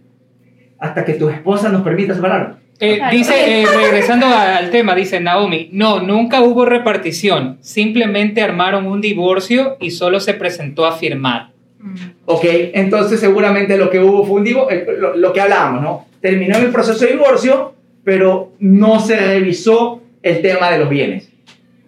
[0.78, 2.58] hasta que tu esposa nos permita separarnos.
[2.78, 9.00] Eh, dice, eh, regresando al tema, dice Naomi, no, nunca hubo repartición, simplemente armaron un
[9.00, 11.48] divorcio y solo se presentó a firmar.
[11.78, 11.94] Mm.
[12.26, 16.06] Ok, entonces seguramente lo que hubo fue un divorcio, lo, lo que hablábamos, ¿no?
[16.20, 21.30] Terminó el proceso de divorcio, pero no se revisó el tema de los bienes,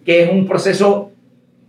[0.07, 1.11] que es un proceso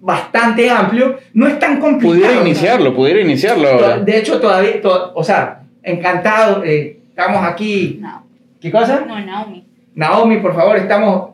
[0.02, 2.14] bastante amplio, no es tan complicado.
[2.22, 4.00] Pudiera iniciarlo, pudiera iniciarlo ahora.
[4.00, 8.00] De hecho, todavía, to- o sea, encantado, eh, estamos aquí.
[8.02, 8.26] No,
[8.62, 9.04] ¿Qué cosa?
[9.08, 9.64] no, Naomi.
[9.96, 11.30] Naomi, por favor, estamos,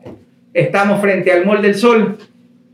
[0.54, 2.18] estamos frente al Mall del Sol,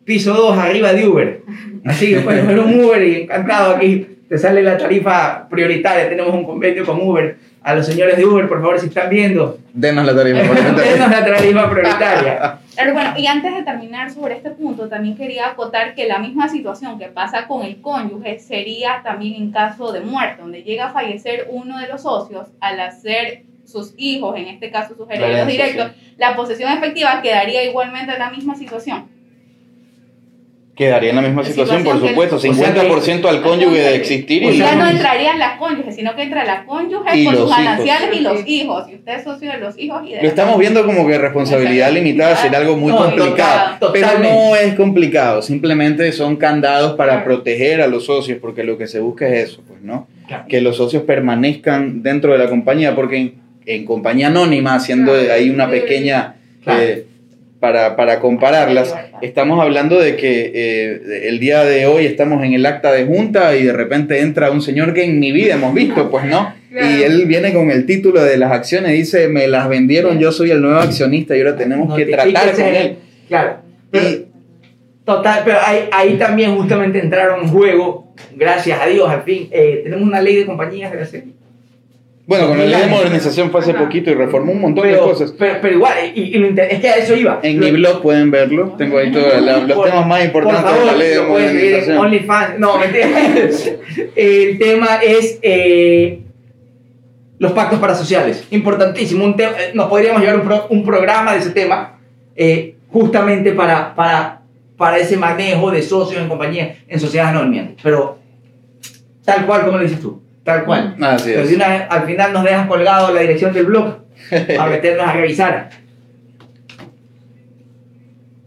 [0.04, 1.42] piso 2, arriba de Uber.
[1.84, 4.06] Así que puedes ver un Uber y encantado aquí.
[4.28, 6.08] Te sale la tarifa prioritaria.
[6.08, 7.36] Tenemos un convenio con Uber.
[7.66, 10.46] A los señores de Uber, por favor, si están viendo, Denos la tarifa.
[10.46, 12.58] por denos la tarifa prioritaria.
[12.76, 16.48] Pero bueno, y antes de terminar sobre este punto, también quería acotar que la misma
[16.48, 20.92] situación que pasa con el cónyuge sería también en caso de muerte, donde llega a
[20.92, 25.90] fallecer uno de los socios al hacer sus hijos, en este caso sus herederos directos,
[26.18, 29.08] la posesión efectiva quedaría igualmente en la misma situación.
[30.76, 32.36] Quedaría en la misma situación, por supuesto.
[32.36, 35.96] o sea que- 50% al cónyuge de existir y Y ya no entrarían las cónyuges,
[35.96, 38.84] sino que entra la cónyuge Y con sus gananciales y los hijos.
[38.90, 41.90] Y usted es socio de los hijos y de Lo estamos viendo como que responsabilidad
[41.92, 43.76] limitada sería algo muy No, complicado.
[43.80, 47.24] total- pero no es complicado, simplemente son candados para Claro.
[47.24, 50.06] proteger a los socios, porque lo que se busca es eso, pues, ¿no?
[50.28, 50.44] Claro.
[50.46, 53.34] Que los socios permanezcan dentro de la compañía, porque en,
[53.64, 55.32] en compañía anónima, haciendo Claro.
[55.32, 56.34] ahí una pequeña...
[56.62, 56.82] Claro.
[56.82, 57.06] eh,
[57.66, 62.64] para, para compararlas, estamos hablando de que eh, el día de hoy estamos en el
[62.64, 66.08] acta de junta y de repente entra un señor que en mi vida hemos visto,
[66.08, 70.20] pues no, y él viene con el título de las acciones, dice, me las vendieron,
[70.20, 72.98] yo soy el nuevo accionista y ahora tenemos que tratar con él.
[73.26, 73.56] Claro.
[73.90, 74.26] Pero, Y-
[75.04, 79.80] total, pero ahí, ahí también justamente entraron en juego, gracias a Dios, al fin, eh,
[79.82, 81.32] tenemos una ley de compañías de la serie.
[82.26, 83.84] Bueno, con la ley de modernización fue hace Ajá.
[83.84, 85.32] poquito y reformó un montón pero, de cosas.
[85.38, 87.38] Pero, pero igual, y, y es que a eso iba.
[87.42, 90.70] En Lo- mi blog pueden verlo, tengo ahí todos los Por- temas más importantes por
[90.72, 91.98] favor, de la ley de modernización.
[91.98, 92.58] OnlyFans.
[92.58, 93.08] No, mentira.
[94.16, 96.20] El tema es eh,
[97.38, 98.44] los pactos parasociales.
[98.50, 99.24] Importantísimo.
[99.24, 101.98] Un tema, eh, nos podríamos llevar un, pro- un programa de ese tema
[102.34, 104.40] eh, justamente para, para,
[104.76, 107.68] para ese manejo de socios en compañía, en sociedades anónimas.
[107.82, 108.18] Pero
[109.24, 110.22] tal cual como lo dices tú.
[110.46, 110.96] Tal cual.
[111.02, 111.50] Así Pero es.
[111.50, 113.98] de una al final nos dejas colgado la dirección del blog
[114.58, 115.68] a meternos a revisar.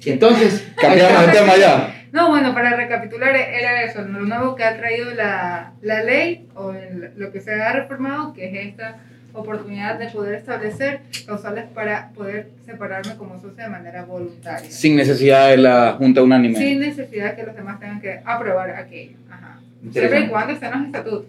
[0.01, 1.95] Y entonces, Cambiamos de tema ya.
[2.11, 6.71] No, bueno, para recapitular, era eso, lo nuevo que ha traído la, la ley o
[6.71, 8.95] el- lo que se ha reformado, que es esta
[9.33, 14.71] oportunidad de poder establecer causales para poder separarme como socio de manera voluntaria.
[14.71, 16.55] Sin necesidad de la Junta Unánime.
[16.57, 19.17] Sin necesidad que los demás tengan que aprobar aquello.
[19.29, 19.59] Ajá.
[19.91, 21.25] Siempre y cuando estén los estatutos.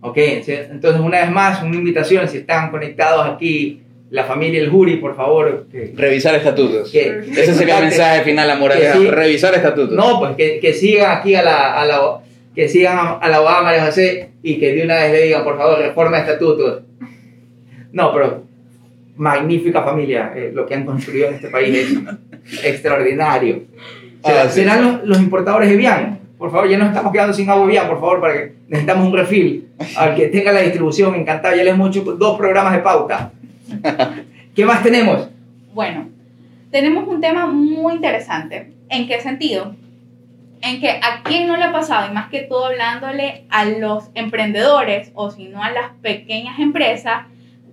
[0.00, 4.96] Ok, entonces una vez más, una invitación, si están conectados aquí, la familia El Juri,
[4.98, 6.90] por favor, que, Revisar estatutos.
[6.92, 8.68] que- Ese sería el mensaje final, la.
[8.76, 9.06] Que sí.
[9.08, 9.96] Revisar estatutos.
[9.96, 12.00] No, pues que, que sigan aquí a la, a la
[12.54, 15.42] que sigan a, a la abogada María José y que de una vez le digan,
[15.44, 16.82] por favor, reforma estatutos.
[17.92, 18.44] No, pero
[19.16, 23.62] magnífica familia, eh, lo que han construido en este país es extraordinario.
[24.24, 24.60] ¿Será- Ah, sí.
[24.60, 26.18] ¿Serán los, los importadores de Bian?
[26.38, 29.16] Por favor, ya nos estamos quedando sin agua Bian, por favor, para que necesitamos un
[29.16, 29.68] refil.
[29.96, 33.32] Al que tenga la distribución, encantado, ya les hemos hecho dos programas de pauta.
[34.54, 35.28] ¿Qué más tenemos?
[35.72, 36.08] Bueno,
[36.70, 38.72] tenemos un tema muy interesante.
[38.90, 39.74] ¿En qué sentido?
[40.60, 44.04] En que a quién no le ha pasado, y más que todo hablándole a los
[44.14, 47.24] emprendedores o si no a las pequeñas empresas,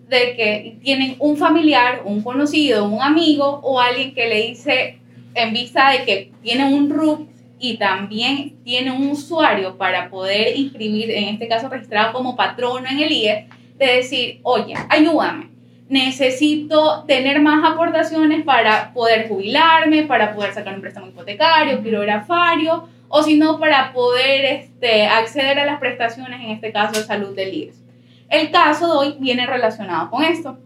[0.08, 5.00] de que tienen un familiar, un conocido, un amigo o alguien que le dice
[5.34, 7.33] en vista de que tiene un RUC
[7.64, 13.00] y también tiene un usuario para poder inscribir, en este caso registrado como patrono en
[13.00, 13.46] el IES,
[13.78, 15.54] de decir, oye, ayúdame
[15.88, 23.22] necesito tener más aportaciones para poder jubilarme, para poder sacar un préstamo hipotecario, quirografario, o
[23.22, 27.54] si no, para poder este, acceder a las prestaciones, en este caso de salud del
[27.54, 27.84] IES.
[28.30, 30.58] El caso de hoy viene relacionado con esto.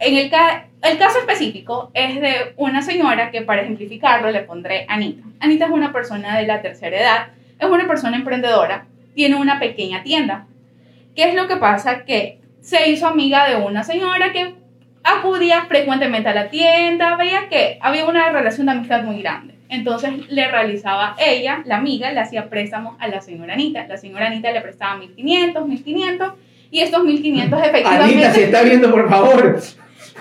[0.00, 4.86] En el, ca- el caso específico es de una señora que para ejemplificarlo le pondré
[4.88, 5.22] Anita.
[5.40, 7.26] Anita es una persona de la tercera edad,
[7.58, 10.46] es una persona emprendedora, tiene una pequeña tienda.
[11.14, 12.04] ¿Qué es lo que pasa?
[12.04, 14.54] Que se hizo amiga de una señora que
[15.04, 19.54] acudía frecuentemente a la tienda, veía que había una relación de amistad muy grande.
[19.68, 23.86] Entonces le realizaba ella, la amiga, le hacía préstamos a la señora Anita.
[23.86, 26.32] La señora Anita le prestaba 1500, 1500
[26.70, 29.60] y estos 1500 efectivamente Anita, si está viendo, por favor.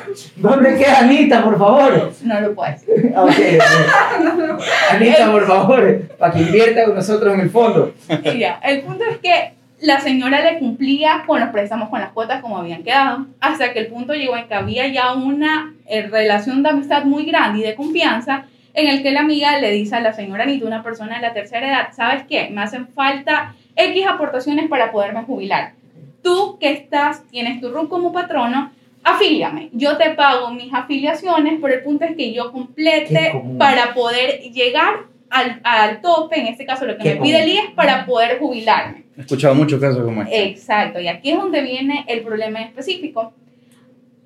[0.35, 2.11] ¿Dónde queda Anita, por favor?
[2.23, 2.85] no lo puedes.
[2.85, 3.13] decir.
[3.15, 3.27] Ah.
[4.91, 7.93] Anita, por favor, para que invierta con nosotros en el fondo.
[8.09, 12.57] El punto es que la señora le cumplía con los préstamos, con las cuotas como
[12.57, 16.69] habían quedado, hasta que el punto llegó en que había ya una eh, relación de
[16.69, 20.13] amistad muy grande y de confianza, en el que la amiga le dice a la
[20.13, 22.49] señora Anita, una persona de la tercera edad, ¿sabes qué?
[22.49, 25.73] Me hacen falta X aportaciones para poderme jubilar.
[26.21, 28.71] Tú que estás, tienes tu RUC como patrono,
[29.03, 29.69] afíliame.
[29.73, 35.05] Yo te pago mis afiliaciones, pero el punto es que yo complete para poder llegar
[35.29, 37.49] al, al tope, en este caso lo que Qué me pide el.
[37.49, 39.05] IES, para poder jubilarme.
[39.17, 40.43] He escuchado muchos casos como este.
[40.45, 43.33] Exacto, y aquí es donde viene el problema específico.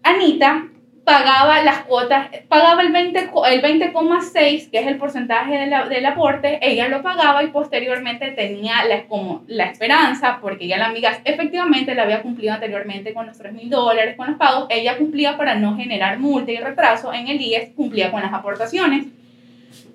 [0.03, 0.67] Anita
[1.03, 5.87] pagaba las cuotas, pagaba el 20, co- el 20,6, que es el porcentaje de la-
[5.89, 10.85] del aporte, ella lo pagaba y posteriormente tenía la, como la esperanza, porque ya la
[10.85, 14.97] amiga efectivamente la había cumplido anteriormente con los 3 mil dólares, con los pagos, ella
[14.97, 19.05] cumplía para no generar multa y retraso en el IES, cumplía con las aportaciones,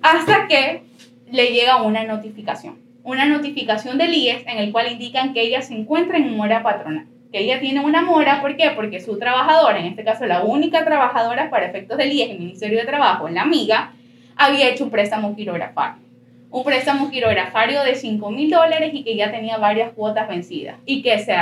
[0.03, 0.83] hasta que
[1.31, 5.73] le llega una notificación, una notificación del IES en el cual indican que ella se
[5.73, 8.71] encuentra en mora patronal, que ella tiene una mora, ¿por qué?
[8.75, 12.79] Porque su trabajadora, en este caso la única trabajadora para efectos del IES, el Ministerio
[12.79, 13.91] de Trabajo, la amiga,
[14.35, 16.01] había hecho un préstamo quirografario.
[16.49, 20.77] Un préstamo quirografario de 5 mil dólares y que ya tenía varias cuotas vencidas.
[20.85, 21.35] Y que se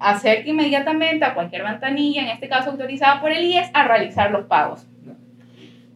[0.00, 4.46] acerque inmediatamente a cualquier ventanilla, en este caso autorizada por el IES, a realizar los
[4.46, 4.84] pagos.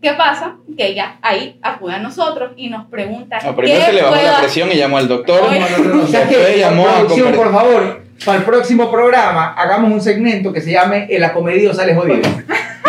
[0.01, 0.57] ¿Qué pasa?
[0.77, 4.13] Que ella ahí acude a nosotros y nos pregunta No, pero entonces ¿qué le bajó
[4.15, 4.45] puedo la hacer?
[4.45, 5.41] presión y llamó al doctor.
[5.49, 5.61] Oye.
[5.61, 6.03] No, no, no, no.
[6.03, 9.91] O sea que, Después llamó a producción, comprar- por favor, para el próximo programa, hagamos
[9.93, 12.23] un segmento que se llame El acomedido sale jodido.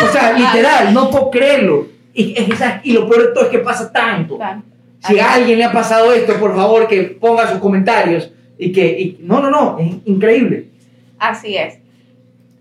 [0.04, 1.88] O sea, literal, no puedo creerlo.
[2.14, 2.36] Y,
[2.84, 4.40] y lo peor de todo es que pasa tanto.
[5.00, 8.32] Si a alguien le ha pasado esto, por favor, que ponga sus comentarios.
[8.58, 10.70] Y que, y- no, no, no, es increíble.
[11.20, 11.80] Así es.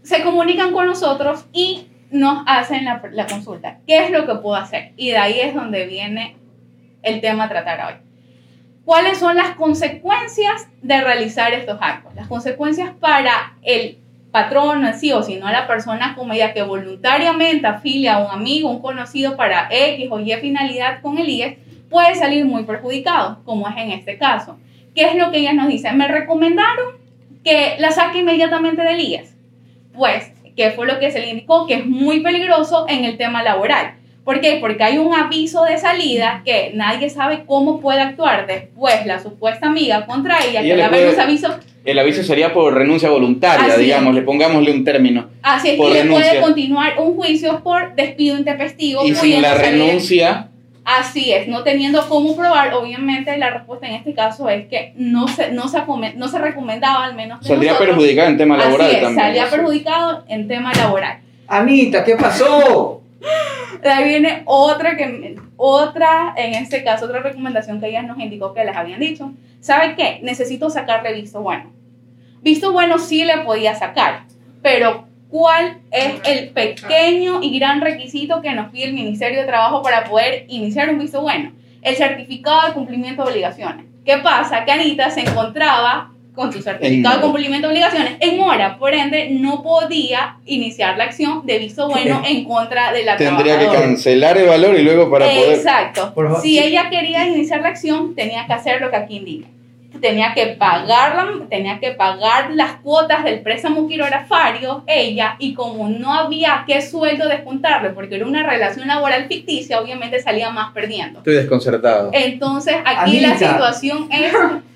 [0.03, 3.79] Se comunican con nosotros y nos hacen la, la consulta.
[3.87, 4.92] ¿Qué es lo que puedo hacer?
[4.96, 6.37] Y de ahí es donde viene
[7.03, 7.94] el tema a tratar hoy.
[8.85, 12.14] ¿Cuáles son las consecuencias de realizar estos actos?
[12.14, 13.99] Las consecuencias para el
[14.31, 18.31] patrón en sí o si no la persona como ella que voluntariamente afilia a un
[18.31, 21.57] amigo, un conocido para X o Y finalidad con el IES,
[21.88, 24.59] puede salir muy perjudicado, como es en este caso.
[24.94, 25.97] ¿Qué es lo que ellas nos dicen?
[25.97, 26.97] Me recomendaron
[27.42, 29.35] que la saque inmediatamente del IES.
[29.94, 31.66] Pues, ¿qué fue lo que se le indicó?
[31.66, 33.94] Que es muy peligroso en el tema laboral.
[34.24, 34.56] ¿Por qué?
[34.60, 39.66] Porque hay un aviso de salida que nadie sabe cómo puede actuar después la supuesta
[39.66, 41.48] amiga contra ella, Y que le puede- aviso,
[41.84, 43.78] El aviso sería por renuncia voluntaria, Así es.
[43.80, 45.26] digamos, le pongámosle un término.
[45.42, 46.30] así es, por y le renuncia.
[46.30, 49.04] puede continuar un juicio por despido intempestivo.
[49.04, 50.48] Y sin la renuncia,
[50.87, 55.26] Así es, no teniendo cómo probar, obviamente la respuesta en este caso es que no
[55.28, 55.78] se, no se,
[56.16, 57.38] no se recomendaba al menos.
[57.46, 57.94] saldría nosotros.
[57.96, 59.26] perjudicado en tema laboral Así es, también.
[59.26, 61.20] salía perjudicado en tema laboral.
[61.48, 63.00] Anita, ¿qué pasó?
[63.84, 68.64] Ahí viene otra que otra, en este caso, otra recomendación que ella nos indicó que
[68.64, 69.32] les habían dicho.
[69.60, 70.20] ¿Sabe qué?
[70.22, 71.72] Necesito sacarle visto bueno.
[72.42, 74.24] Visto bueno sí le podía sacar,
[74.62, 79.82] pero ¿cuál es el pequeño y gran requisito que nos pide el Ministerio de Trabajo
[79.82, 81.52] para poder iniciar un visto bueno?
[81.82, 83.87] El certificado de cumplimiento de obligaciones.
[84.04, 84.64] ¿Qué pasa?
[84.64, 89.31] Que Anita se encontraba con su certificado de cumplimiento de obligaciones en mora, por ende
[89.31, 94.37] no podía iniciar la acción de visto bueno en contra de la Tendría que cancelar
[94.38, 95.55] el valor y luego para poder...
[95.55, 96.12] Exacto.
[96.12, 96.59] Por favor, si sí.
[96.59, 99.49] ella quería iniciar la acción, tenía que hacer lo que aquí indica.
[100.01, 105.88] Tenía que pagar, la- tenía que pagar las cuotas del préstamo quirografario, ella, y como
[105.88, 111.20] no había qué sueldo descontarle, porque era una relación laboral ficticia, obviamente salía más perdiendo.
[111.20, 112.11] Estoy desconcertado.
[112.12, 114.33] Entonces, aquí la situación es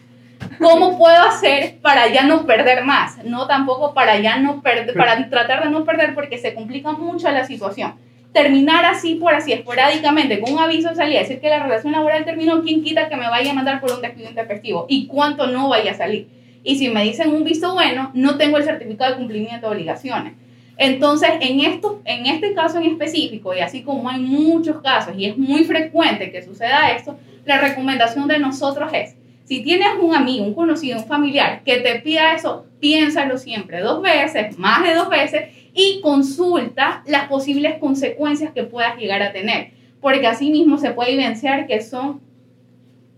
[0.58, 5.28] cómo puedo hacer para ya no perder más, no tampoco para ya no perder, para
[5.28, 7.94] tratar de no perder porque se complica mucho la situación.
[8.32, 12.24] Terminar así por así esporádicamente con un aviso de salida, decir que la relación laboral
[12.24, 14.86] terminó, ¿quién quita que me vaya a mandar por un despido intempestivo?
[14.88, 16.28] ¿Y cuánto no vaya a salir?
[16.62, 20.34] Y si me dicen un visto bueno, no tengo el certificado de cumplimiento de obligaciones.
[20.76, 25.26] Entonces, en, esto, en este caso en específico, y así como hay muchos casos, y
[25.26, 29.16] es muy frecuente que suceda esto, la recomendación de nosotros es,
[29.48, 34.02] si tienes un amigo, un conocido, un familiar que te pida eso, piénsalo siempre dos
[34.02, 39.70] veces, más de dos veces, y consulta las posibles consecuencias que puedas llegar a tener,
[40.02, 42.20] porque así mismo se puede evidenciar que son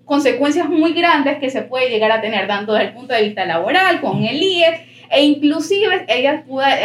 [0.04, 3.44] consecuencias muy grandes que se puede llegar a tener, tanto desde el punto de vista
[3.44, 6.44] laboral, con el IE, e inclusive ella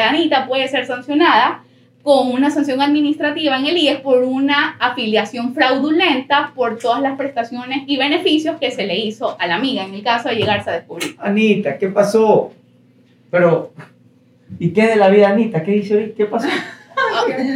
[0.10, 1.65] Anita puede ser sancionada
[2.06, 7.80] con una sanción administrativa en el IES por una afiliación fraudulenta por todas las prestaciones
[7.88, 10.74] y beneficios que se le hizo a la amiga, en el caso de llegarse a
[10.74, 11.16] descubrir.
[11.20, 12.54] Anita, ¿qué pasó?
[13.32, 13.74] Pero,
[14.60, 15.64] ¿y qué de la vida de Anita?
[15.64, 16.14] ¿Qué dice hoy?
[16.16, 16.48] ¿Qué pasó?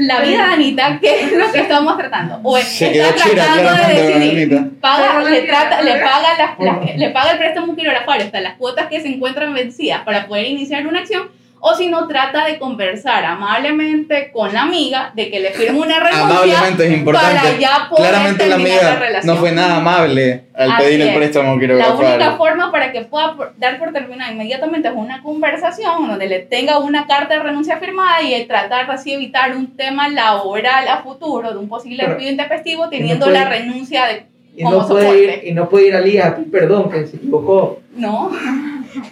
[0.01, 2.39] La vida de Anita, ¿qué es lo que estamos tratando?
[2.43, 6.97] O Se está quedó chira tratando de decidir, paga, le, trata, le, paga las, las-
[6.97, 10.87] le paga el préstamo quirografario hasta las cuotas que se encuentran vencidas para poder iniciar
[10.87, 11.29] una acción,
[11.61, 15.99] o si no, trata de conversar amablemente con la amiga de que le firme una
[15.99, 17.35] renuncia Amablemente es importante.
[17.37, 19.35] para ya poder Claramente la terminar la amiga relación.
[19.35, 21.15] no fue nada amable al Así pedir el es.
[21.17, 26.27] préstamo La única forma para que pueda dar por terminada inmediatamente es una conversación donde
[26.27, 30.87] le tenga una carta de renuncia firmada y tratar de así evitar un tema laboral
[30.87, 34.87] a futuro de un posible despido intempestivo teniendo puede- la renuncia de Y como no,
[34.87, 35.41] puede soporte.
[35.43, 37.79] ir, y no puede ir al pedir perdón, que se equivocó.
[37.95, 38.31] no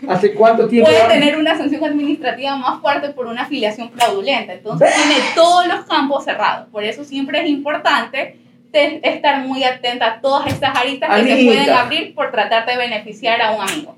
[0.07, 0.89] ¿Hace cuánto tiempo?
[0.89, 5.85] puede tener una sanción administrativa más fuerte por una afiliación fraudulenta entonces tiene todos los
[5.85, 8.37] campos cerrados por eso siempre es importante
[8.71, 12.77] te- estar muy atenta a todas estas aristas que se pueden abrir por tratar de
[12.77, 13.95] beneficiar a un amigo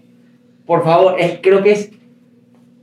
[0.66, 1.90] Por favor, es- creo que es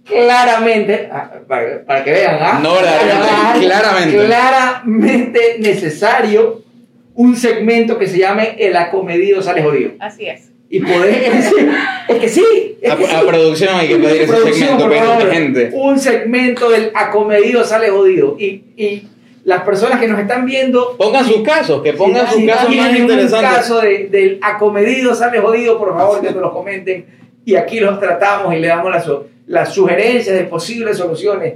[0.05, 2.61] claramente, ah, para, para que vean, ¿ah?
[2.63, 4.27] No, claramente, claramente.
[4.27, 6.63] claramente necesario
[7.15, 9.93] un segmento que se llame El acomedido sale jodido.
[10.01, 11.71] así es Y poder, es, decir,
[12.09, 12.45] es que sí.
[12.83, 13.15] Es A, que sí.
[13.15, 15.71] a producción hay que pedir ese segmento, favor, gente.
[15.73, 18.37] Un segmento del acomedido sale jodido.
[18.39, 19.09] Y, y
[19.45, 20.97] las personas que nos están viendo.
[20.97, 23.49] Pongan sus casos, que pongan si sus casos más tienen interesantes.
[23.51, 27.07] un caso de- del acomedido sale jodido, por favor, que nos lo comenten.
[27.45, 29.07] Y aquí los tratamos y le damos las,
[29.47, 31.55] las sugerencias de posibles soluciones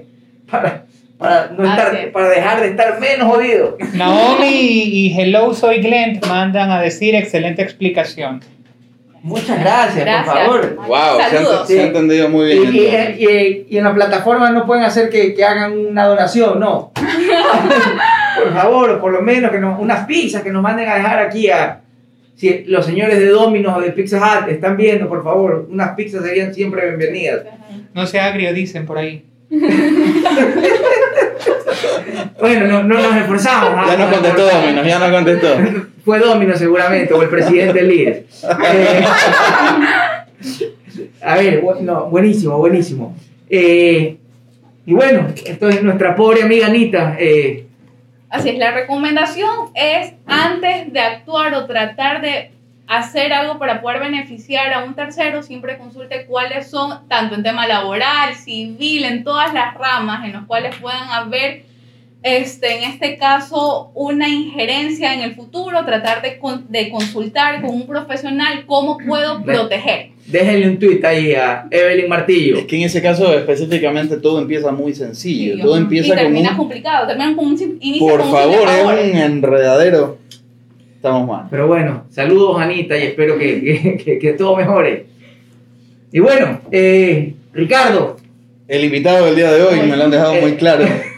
[0.49, 0.85] para,
[1.19, 2.13] para, no estar, es.
[2.13, 3.75] para dejar de estar menos jodidos.
[3.95, 8.41] Naomi y, y Hello Soy Glenn mandan a decir excelente explicación.
[9.23, 10.49] Muchas gracias, Gracias.
[10.49, 10.77] por favor.
[10.89, 11.67] Wow, se ha, Saludos.
[11.67, 12.75] se ha entendido muy bien.
[12.75, 13.21] y- entonces.
[13.21, 16.91] y- y en la plataforma no pueden hacer que, que hagan una donación, no.
[18.43, 21.19] por favor, o por lo menos que nos, unas pizzas que nos manden a dejar
[21.19, 21.81] aquí a.
[22.37, 26.25] Si los señores de Domino's o de Pizza Hut están viendo, por favor, unas pizzas
[26.25, 27.43] serían siempre bienvenidas.
[27.93, 29.27] No sea agrio, dicen por ahí.
[32.39, 33.71] Bueno, no, no nos esforzamos.
[33.77, 33.87] ¿ah?
[33.89, 35.49] Ya nos contestó Dominos, ya nos contestó.
[36.05, 38.25] Fue Domino seguramente, o el presidente del líder.
[38.65, 39.05] Eh,
[41.23, 43.17] a ver, no, buenísimo, buenísimo.
[43.49, 44.17] Eh,
[44.87, 47.17] y bueno, esto es nuestra pobre amiga Anita.
[47.19, 47.67] eh,
[48.31, 52.53] Así es, la recomendación es antes de actuar o tratar de
[52.87, 57.67] hacer algo para poder beneficiar a un tercero, siempre consulte cuáles son, tanto en tema
[57.67, 61.63] laboral, civil, en todas las ramas en las cuales puedan haber
[62.23, 67.71] este, en este caso, una injerencia en el futuro, tratar de, con- de consultar con
[67.75, 70.11] un profesional cómo puedo proteger.
[70.27, 72.59] Déjenle un tweet ahí a Evelyn Martillo.
[72.59, 75.55] Es que en ese caso específicamente todo empieza muy sencillo.
[75.57, 76.57] Sí, todo empieza y con termina un...
[76.59, 78.95] complicado, termina con un inicia Por con un favor, favor.
[78.99, 80.19] es un enredadero.
[80.97, 81.47] Estamos mal.
[81.51, 85.07] Pero bueno, saludos Anita y espero que, que, que- que todo mejore.
[86.13, 88.17] Y bueno, eh, Ricardo,
[88.69, 90.85] El invitado del día de hoy me lo han dejado muy claro.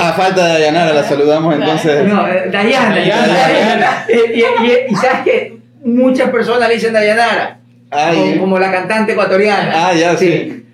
[0.00, 2.04] A falta de Dayanara, la saludamos entonces.
[2.06, 4.06] no, eh, Dayana, Dayana, Dayana.
[4.08, 7.58] Y, y- y sabes que muchas personas le dicen Dayanara,
[7.90, 9.88] Ay, como, como la cantante ecuatoriana.
[9.88, 10.64] Ah, ya, sí.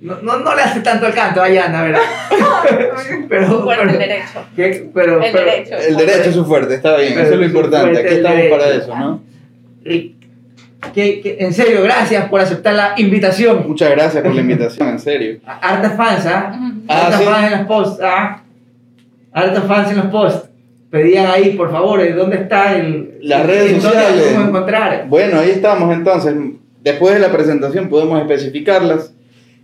[0.00, 2.00] No, no, no le hace tanto el canto a Dayana, ¿verdad?
[3.28, 4.46] pero, Fuerte el pero, derecho.
[4.54, 5.76] que- pero- El pero- derecho.
[5.76, 7.98] El derecho es su fuerte, está bien, eso es lo importante.
[8.00, 9.22] Aquí estamos para eso, ¿no?
[9.84, 10.14] Rick,
[10.92, 13.64] que, que- en serio, gracias por aceptar la invitación.
[13.66, 15.38] Muchas gracias por la invitación, en serio.
[15.46, 16.52] Hartas fans, ¿ah?
[16.88, 17.24] Ah, Hartas sí.
[17.26, 18.42] fans en los posts, ¿ah?
[19.32, 20.48] Hartas fans en los posts.
[20.90, 23.18] Pedían ahí, por favor, ¿de ¿dónde está el.
[23.22, 24.22] Las redes la sociales.
[24.22, 25.06] podemos encontrar?
[25.08, 26.34] Bueno, ahí estamos entonces.
[26.82, 29.12] Después de la presentación podemos especificarlas.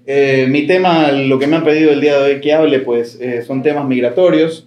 [0.07, 3.17] Eh, mi tema, lo que me han pedido el día de hoy que hable, pues
[3.21, 4.67] eh, son temas migratorios.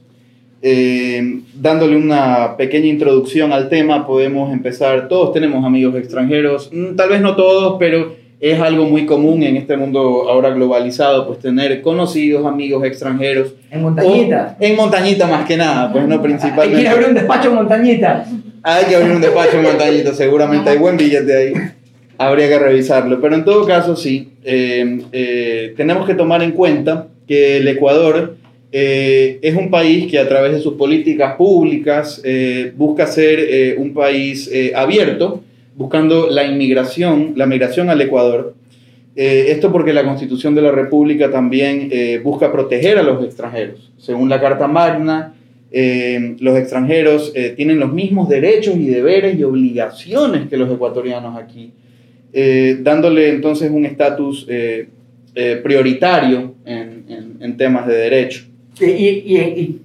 [0.65, 5.09] Eh, dándole una pequeña introducción al tema, podemos empezar.
[5.09, 9.57] Todos tenemos amigos extranjeros, Mm, tal vez no todos, pero es algo muy común en
[9.57, 13.55] este mundo ahora globalizado, pues tener conocidos amigos extranjeros.
[13.71, 14.55] En Montañita.
[14.57, 16.81] O en montañita más que nada, pues no Hay que principalmente.
[16.81, 18.25] ir a abrir un despacho en Montañita.
[18.63, 21.53] Hay que abrir un despacho en Montañita, seguramente hay buen billete ahí.
[22.17, 23.19] Habría que revisarlo.
[23.19, 28.35] Pero en todo caso, sí, eh, eh, tenemos que tomar en cuenta que el Ecuador
[28.75, 33.75] eh, es un país que a través de sus políticas públicas eh, busca ser eh,
[33.77, 35.43] un país abierto,
[35.75, 38.55] buscando la inmigración, la migración al Ecuador.
[39.15, 41.91] Esto porque la Constitución de la República también
[42.23, 43.91] busca proteger a los extranjeros.
[43.99, 45.35] Según la Carta Magna,
[46.39, 51.71] los extranjeros tienen los mismos derechos y deberes y obligaciones que los ecuatorianos aquí,
[52.81, 54.47] dándole entonces un estatus
[55.63, 58.45] prioritario en, en- en temas de derecho.
[58.79, 59.79] Y, y- y-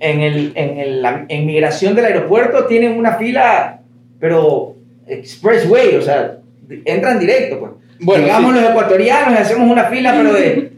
[0.00, 3.80] en, el, en, el- la en migración del aeropuerto tienen una fila,
[4.18, 4.74] pero
[5.06, 6.38] expressway, o sea,
[6.84, 7.72] entran directo, pues.
[8.00, 8.60] Bueno, Llegamos sí.
[8.60, 10.72] los ecuatorianos y hacemos una fila, pero de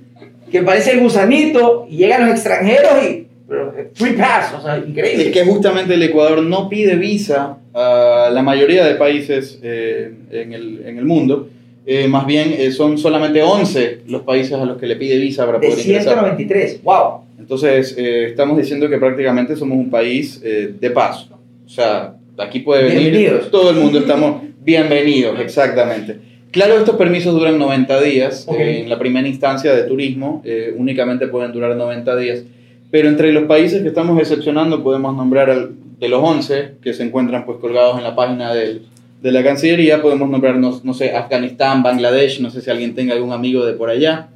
[0.50, 5.26] que parece el gusanito, y llegan los extranjeros y pero, free pass, o sea, increíble.
[5.28, 10.52] Es que justamente el Ecuador no pide visa a la mayoría de países eh, en,
[10.52, 11.48] el, en el mundo.
[11.86, 15.44] Eh, más bien eh, son solamente 11 los países a los que le pide visa
[15.44, 16.14] para de poder ingresar.
[16.14, 17.23] 193, wow.
[17.38, 21.28] Entonces, eh, estamos diciendo que prácticamente somos un país eh, de paso.
[21.64, 26.18] O sea, aquí puede venir todo el mundo, estamos bienvenidos, exactamente.
[26.50, 28.44] Claro, estos permisos duran 90 días.
[28.48, 28.56] Ok.
[28.58, 32.44] eh, en la primera instancia de turismo eh, únicamente pueden durar 90 días.
[32.90, 37.02] Pero entre los países que estamos excepcionando podemos nombrar al- de los 11 que se
[37.02, 38.82] encuentran pues colgados en la página del-
[39.22, 43.32] de la Cancillería, podemos nombrarnos, no sé, Afganistán, Bangladesh, no sé si alguien tenga algún
[43.32, 44.28] amigo de por allá,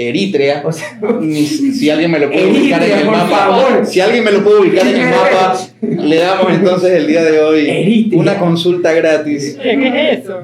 [0.00, 3.84] Eritrea, O sea, ni si alguien me lo puede ubicar en Eritrea, el mapa, favor.
[3.86, 7.40] si alguien me lo puede ubicar en el mapa, le damos entonces el día de
[7.40, 8.20] hoy Eritrea.
[8.20, 9.58] una consulta gratis.
[9.62, 9.72] ¿Qué
[10.12, 10.42] es eso?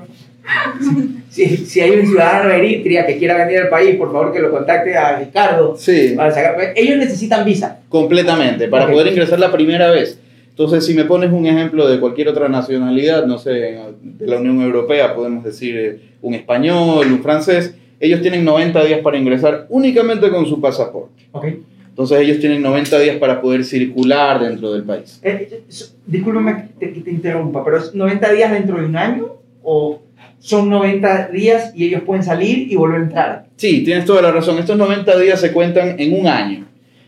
[1.30, 4.40] si, si hay un ciudadano de Eritrea que quiera venir al país, por favor que
[4.40, 5.76] lo contacte a Ricardo.
[5.78, 7.78] Sí, para sacar- ellos necesitan visa.
[7.88, 8.92] completamente, para Ok.
[8.92, 10.18] poder ingresar la primera vez.
[10.50, 14.60] Entonces, si me pones un ejemplo de cualquier otra nacionalidad, no sé, de la Unión
[14.62, 17.74] Europea, podemos decir eh, un español, un francés,
[18.04, 21.24] ellos tienen 90 días para ingresar únicamente con su pasaporte.
[21.32, 21.46] Ok.
[21.88, 25.20] Entonces, ellos tienen 90 días para poder circular dentro del país.
[25.22, 28.96] Eh, eh, so- discúlpame que te, te interrumpa, pero ¿es 90 días dentro de un
[28.96, 30.00] año o
[30.40, 33.46] son 90 días y ellos pueden salir y volver a entrar?
[33.56, 34.58] Sí, tienes toda la razón.
[34.58, 36.66] Estos 90 días se cuentan en un año.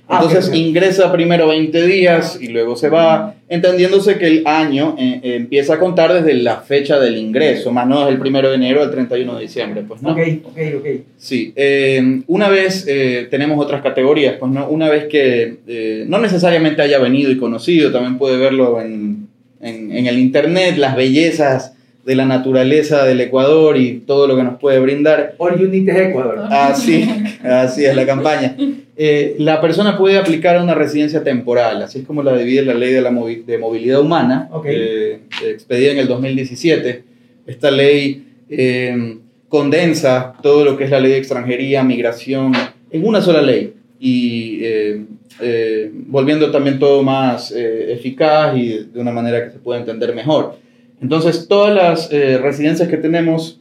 [0.09, 0.57] Ah, Entonces ok, ok.
[0.57, 5.78] ingresa primero 20 días y luego se va, entendiéndose que el año eh, empieza a
[5.78, 9.36] contar desde la fecha del ingreso, más no desde el 1 de enero al 31
[9.36, 10.12] de diciembre, pues no.
[10.12, 10.86] Ok, ok, ok.
[11.16, 16.82] Sí, eh, una vez eh, tenemos otras categorías, pues no, una vez que no necesariamente
[16.82, 19.28] haya venido y conocido, también puede verlo en,
[19.61, 21.72] en, en el internet, las bellezas
[22.07, 25.34] de la naturaleza del Ecuador y todo lo que nos puede brindar.
[25.38, 26.47] All you need is Ecuador.
[26.51, 27.05] Así,
[27.42, 28.57] así es la campaña.
[28.99, 32.72] Eh, la persona puede aplicar a una residencia temporal, así es como la divide la
[32.74, 34.66] ley de, la movi- de movilidad humana, Ok.
[34.70, 37.05] eh, expedida en el 2017.
[37.47, 39.18] Esta ley eh,
[39.49, 42.53] condensa todo lo que es la ley de extranjería, migración,
[42.90, 45.05] en una sola ley y eh,
[45.42, 50.14] eh, volviendo también todo más eh, eficaz y de una manera que se pueda entender
[50.14, 50.57] mejor.
[51.03, 53.59] Entonces, todas las eh, residencias que tenemos,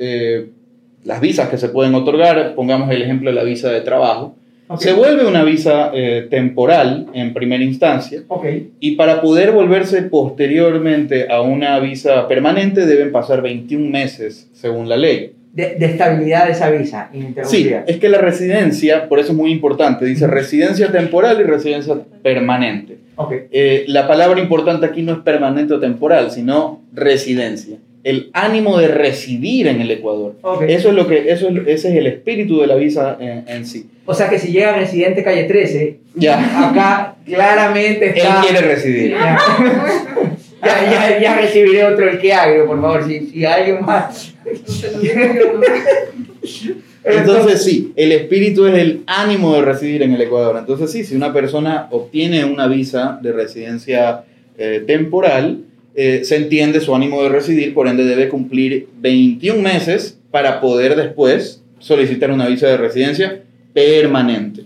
[1.04, 4.38] las visas que se pueden otorgar, pongamos el ejemplo de la visa de trabajo,
[4.80, 8.24] Se vuelve una visa eh, temporal en primera instancia
[8.80, 14.98] y para poder volverse posteriormente a una visa permanente deben pasar 21 meses según la
[14.98, 15.34] ley.
[15.54, 17.10] De, de estabilidad de esa visa
[17.44, 21.96] Sí, es que la residencia, por eso es muy importante, dice residencia temporal y residencia
[22.22, 22.98] permanente.
[23.52, 27.78] Eh, la palabra importante aquí no es permanente o temporal, sino residencia.
[28.06, 30.36] El ánimo de residir en el Ecuador.
[30.68, 33.66] Eso es lo que, eso es, ese es el espíritu de la visa en, en
[33.66, 33.90] sí.
[34.06, 38.42] O sea que si llega residente calle 13, Ya, acá claramente él está.
[38.42, 39.12] quiere residir.
[39.12, 39.38] Ya,
[40.64, 43.04] ya, ya, ya recibiré otro el que agrio, por favor.
[43.08, 44.34] Si, si alguien más.
[47.04, 50.56] Entonces sí, el espíritu es el ánimo de residir en el Ecuador.
[50.58, 54.24] Entonces sí, si una persona obtiene una visa de residencia
[54.58, 55.60] eh, temporal,
[55.96, 60.96] eh, se entiende su ánimo de residir, por ende debe cumplir 21 meses para poder
[60.96, 63.44] después solicitar una visa de residencia
[63.74, 64.64] permanente.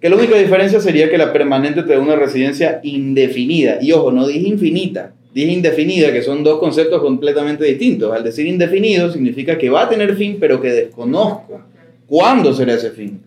[0.00, 3.78] Que la única diferencia sería que la permanente te da una residencia indefinida.
[3.80, 8.14] Y ojo, no dije infinita, dije indefinida, que son dos conceptos completamente distintos.
[8.14, 11.62] Al decir indefinido significa que va a tener fin, pero que desconozco
[12.06, 13.20] cuándo será ese fin.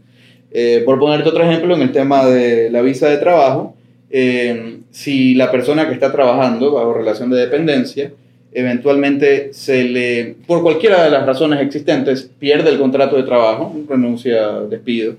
[0.51, 3.75] Eh, por ponerte otro ejemplo, en el tema de la visa de trabajo,
[4.09, 8.11] eh, si la persona que está trabajando bajo relación de dependencia,
[8.51, 14.61] eventualmente se le, por cualquiera de las razones existentes, pierde el contrato de trabajo, renuncia,
[14.61, 15.15] despido,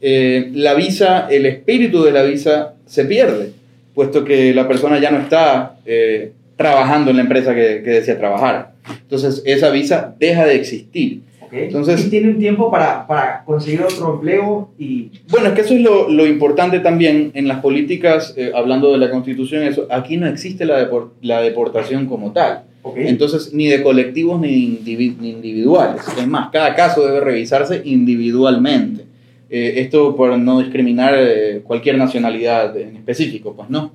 [0.00, 3.52] eh, la visa, el espíritu de la visa se pierde,
[3.94, 8.18] puesto que la persona ya no está eh, trabajando en la empresa que, que desea
[8.18, 8.72] trabajar.
[9.02, 11.20] Entonces, esa visa deja de existir.
[11.46, 11.52] Ok.
[11.52, 15.10] Entonces- y tiene un tiempo para, para conseguir otro empleo y.
[15.30, 18.98] Bueno, es que eso es lo, lo importante también en las políticas, eh, hablando de
[18.98, 22.64] la constitución, eso, aquí no existe la, depor- la deportación como tal.
[22.82, 22.98] Ok.
[22.98, 26.02] Entonces, ni de colectivos ni, indivi- ni individuales.
[26.18, 29.04] Es más, cada caso debe revisarse individualmente.
[29.48, 33.92] Eh, esto por no discriminar eh, cualquier nacionalidad en específico, pues no.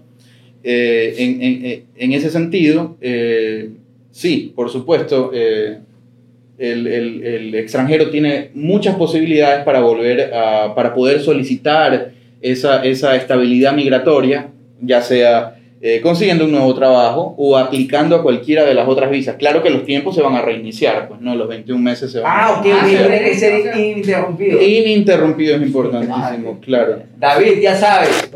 [0.63, 3.69] Eh, en, en- en ese sentido, eh,
[4.11, 5.79] sí, por supuesto, eh,
[6.61, 13.15] el, el- el extranjero tiene muchas posibilidades para volver a, para poder solicitar esa, esa
[13.15, 14.47] estabilidad migratoria,
[14.81, 19.35] ya sea eh, consiguiendo un nuevo trabajo o aplicando a cualquiera de las otras visas.
[19.37, 22.31] Claro que los tiempos se van a reiniciar, pues no, los 21 meses se van
[22.31, 23.35] Ah, a ok, reiniciar.
[23.39, 24.61] ser ininterrumpido.
[24.61, 26.99] Ininterrumpido es importantísimo, claro.
[27.17, 28.29] David, ya sabes.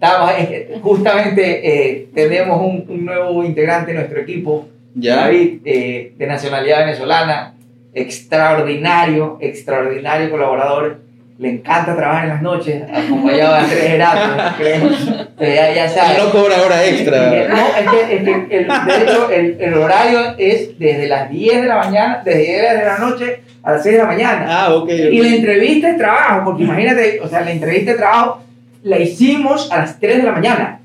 [0.00, 4.68] Eh, justamente eh, tenemos un, un nuevo integrante en nuestro equipo.
[4.98, 5.16] ¿Ya?
[5.16, 7.54] David, eh, de nacionalidad venezolana,
[7.94, 10.98] extraordinario, extraordinario colaborador.
[11.38, 14.02] Le encanta trabajar en las noches, acompañado de Andrés
[15.38, 16.24] que ya, ya Y sabes.
[16.24, 17.46] no cobra hora extra.
[17.48, 21.60] No, es que, es que el, de hecho el, el horario es desde las 10
[21.60, 24.46] de la mañana, desde 10 de la noche a las 6 de la mañana.
[24.48, 24.88] Ah, ok.
[24.88, 28.40] Y la entrevista de trabajo, porque imagínate, o sea, la entrevista de trabajo
[28.82, 30.80] la hicimos a las 3 de la mañana.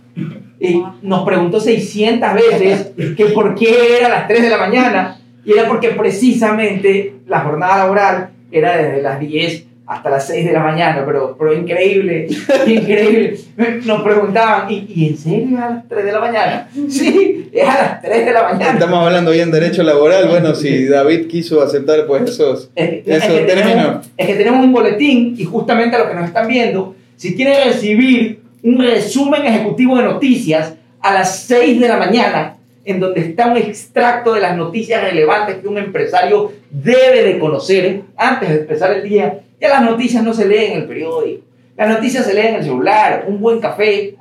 [0.61, 5.17] Y nos preguntó 600 veces que por qué era a las 3 de la mañana.
[5.43, 10.53] Y era porque precisamente la jornada laboral era desde las 10 hasta las 6 de
[10.53, 11.03] la mañana.
[11.03, 12.27] Pero, pero increíble,
[12.67, 13.39] increíble.
[13.85, 16.69] Nos preguntaban, ¿y, ¿y en serio a las 3 de la mañana?
[16.87, 18.73] Sí, es a las 3 de la mañana.
[18.73, 20.27] Estamos hablando bien de derecho laboral.
[20.27, 24.01] Bueno, si David quiso aceptar pues esos, Es que, es Eso, que tenemos, término.
[24.15, 27.55] es que tenemos un boletín y justamente a los que nos están viendo, si quieren
[27.65, 33.47] recibir un resumen ejecutivo de noticias a las 6 de la mañana, en donde está
[33.47, 38.91] un extracto de las noticias relevantes que un empresario debe de conocer antes de empezar
[38.91, 41.43] el día, ya las noticias no se leen en el periódico,
[41.77, 44.15] las noticias se leen en el celular, un buen café.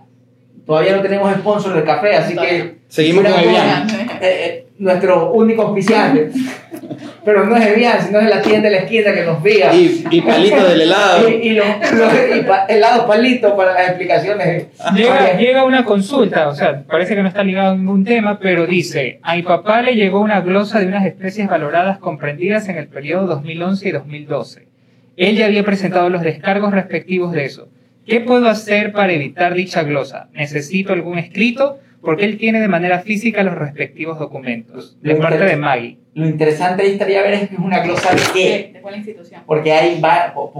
[0.66, 3.86] Todavía no tenemos sponsor del café, así que Seguimos con eh,
[4.20, 6.32] eh, nuestro único auspiciante.
[7.25, 9.75] Pero no es Evian, sino es la tienda de la esquina que nos vea.
[9.75, 11.29] Y, y palito del helado.
[11.29, 14.66] Y, y los, los- y pa- helados palitos para las explicaciones.
[14.95, 18.66] Llega, llega una consulta, o sea, parece que no está ligado a ningún tema, pero
[18.66, 22.89] dice, a mi papá le llegó una glosa de unas especies valoradas comprendidas en el
[22.89, 24.68] periodo 2011 y 2012.
[25.16, 27.68] Él ya había presentado los descargos respectivos de eso.
[28.07, 30.29] ¿Qué puedo hacer para evitar dicha glosa?
[30.33, 31.79] ¿Necesito algún escrito?
[32.01, 34.97] Porque él tiene de manera física los respectivos documentos.
[35.03, 35.99] De parte de Maggie.
[36.14, 38.70] Lo interesante ahí estaría ver es que es una glosa de qué.
[38.72, 39.42] ¿De cuál institución?
[39.46, 40.00] Porque hay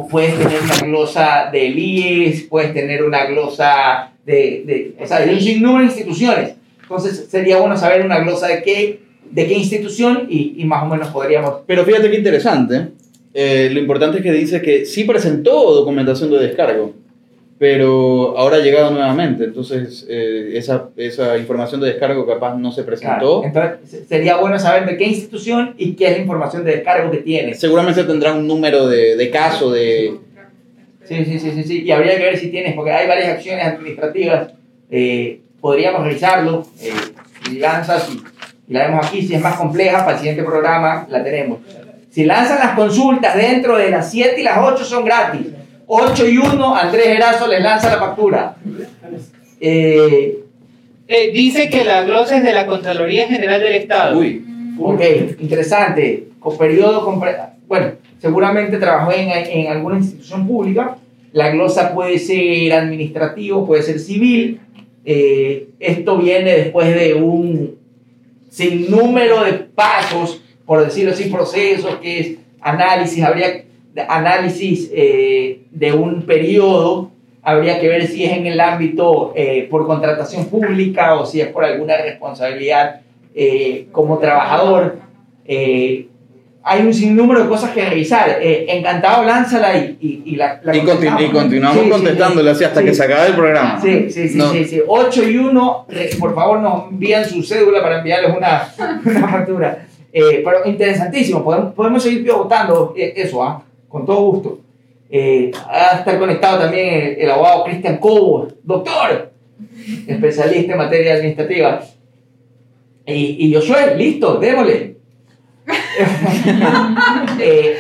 [0.09, 5.33] puedes tener una glosa del IES, puedes tener una glosa de, de, o sea, de
[5.35, 6.55] un sinnúmero de instituciones.
[6.83, 10.87] Entonces sería bueno saber una glosa de qué, de qué institución y, y más o
[10.87, 12.89] menos podríamos Pero fíjate qué interesante.
[13.35, 16.95] eh, lo importante es que dice que sí presentó documentación de descargo,
[17.65, 19.45] pero ahora ha llegado nuevamente.
[19.45, 23.43] Entonces, eh, esa, esa información de descargo capaz no se presentó.
[23.43, 26.77] Claro, Entonces, se- sería bueno saber de qué institución y qué es la información de
[26.77, 27.55] descargo que tiene.
[27.55, 30.17] Seguramente tendrá un número de, de caso de...
[31.05, 31.83] Sí, sí, sí, sí, sí.
[31.83, 34.53] Y habría que ver si tienes, porque hay varias acciones administrativas.
[34.91, 36.65] eh, podríamos revisarlo.
[36.81, 36.91] Eh,
[37.47, 41.07] si lanzas y, y la vemos aquí, si es más compleja, para el siguiente programa
[41.11, 41.59] la tenemos.
[42.09, 45.43] Si lanzan las consultas dentro de las 7 y las 8 son gratis.
[45.93, 48.57] 8 y 1, Andrés Erazo les lanza la factura.
[49.61, 50.39] Eh,
[51.09, 54.17] Eh, dice que la glosa es de la Contraloría General del Estado.
[54.17, 54.45] Uy,
[54.79, 55.01] Ok,
[55.41, 56.29] interesante.
[56.39, 57.05] Con periodo,
[57.67, 60.97] bueno, seguramente trabajó en, en alguna institución pública.
[61.33, 64.61] La glosa puede ser administrativo, puede ser civil.
[65.05, 67.75] Eh, esto viene después de un
[68.49, 72.29] sinnúmero de pasos, por decirlo así, procesos, que es
[72.61, 73.65] análisis, habría
[74.09, 77.11] análisis eh, de un periodo,
[77.43, 81.49] habría que ver si es en el ámbito eh, por contratación pública o si es
[81.49, 83.01] por alguna responsabilidad
[83.35, 84.97] eh, como trabajador.
[86.63, 88.37] Hay un sinnúmero de cosas que revisar.
[88.43, 92.65] Encantado, lánzala y, y, y la, la y, continu- y continuamos Sí, sí, contestándole así
[92.65, 92.87] hasta sí.
[92.87, 93.81] que se acabe el programa.
[93.81, 94.53] Sí, sí, sí, No.
[94.53, 94.81] sí, sí.
[94.87, 98.69] 8 y 1, re- por favor nos envían su cédula para enviarles una,
[99.05, 99.87] una factura.
[100.13, 103.63] Pero interesantísimo, podemos, podemos seguir pivotando eso, ¿ah?
[103.91, 104.61] Con todo gusto.
[105.11, 109.33] Eh, va a estar conectado también el, el abogado Cristian Cobo, doctor,
[110.07, 111.83] especialista en materia administrativa.
[113.05, 114.97] Y, y Josué, listo, démosle.
[117.41, 117.77] Eh,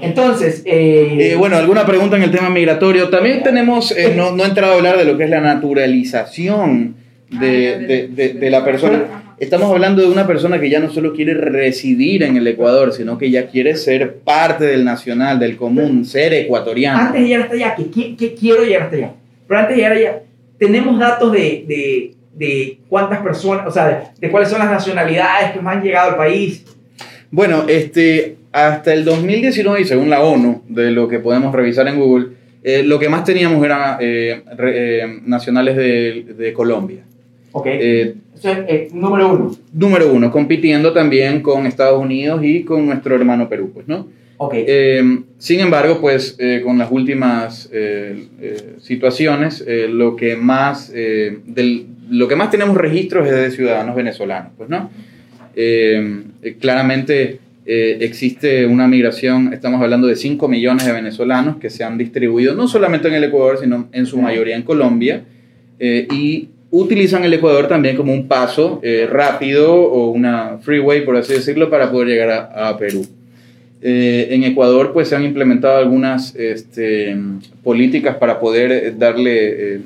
[0.00, 3.08] entonces, eh, Eh, bueno, alguna pregunta en el tema migratorio.
[3.08, 6.96] También tenemos, no, no he entrado a hablar de lo que es la naturalización
[7.30, 9.24] de, de- de- de la persona.
[9.38, 13.16] Estamos hablando de una persona que ya no solo quiere residir en el Ecuador, sino
[13.16, 16.98] que ya quiere ser parte del nacional, del común, ser ecuatoriano.
[16.98, 19.12] antes de llegar hasta allá, que, qui- que quiero llegar hasta allá,
[19.48, 20.22] pero antes de llegar allá,
[20.58, 25.60] tenemos datos de, de, de cuántas personas, o sea, de, cuáles son las nacionalidades que
[25.60, 26.64] más han llegado al país.
[27.30, 31.98] Bueno, este, hasta el 2019, y según la ONU, de lo que podemos revisar en
[31.98, 32.26] Google,
[32.62, 37.04] eh, lo que más teníamos eran eh, re- eh, nacionales de, de Colombia.
[37.52, 39.56] Ok, Eh, eso es eh, número uno.
[39.72, 44.06] número uno, compitiendo también con Estados Unidos y con nuestro hermano Perú, pues, ¿no?
[44.38, 45.02] Ok, Eh,
[45.38, 47.70] sin embargo, pues eh, con las últimas
[48.80, 54.68] situaciones, lo, que más, del- lo que más tenemos registros es de ciudadanos venezolanos, pues,
[54.70, 54.90] ¿no?
[56.60, 61.98] Claramente eh, existe una migración, estamos hablando de 5 millones de venezolanos que se han
[61.98, 65.22] distribuido no solamente en el Ecuador, sino en su mayoría en Colombia,
[65.78, 71.16] eh, y utilizan el Ecuador también como un paso eh, rápido o una freeway, por
[71.16, 73.04] así decirlo, para poder llegar a, Perú.
[73.82, 77.16] Eh, en Ecuador pues se han implementado algunas este,
[77.64, 79.80] políticas para poder eh, darle, eh,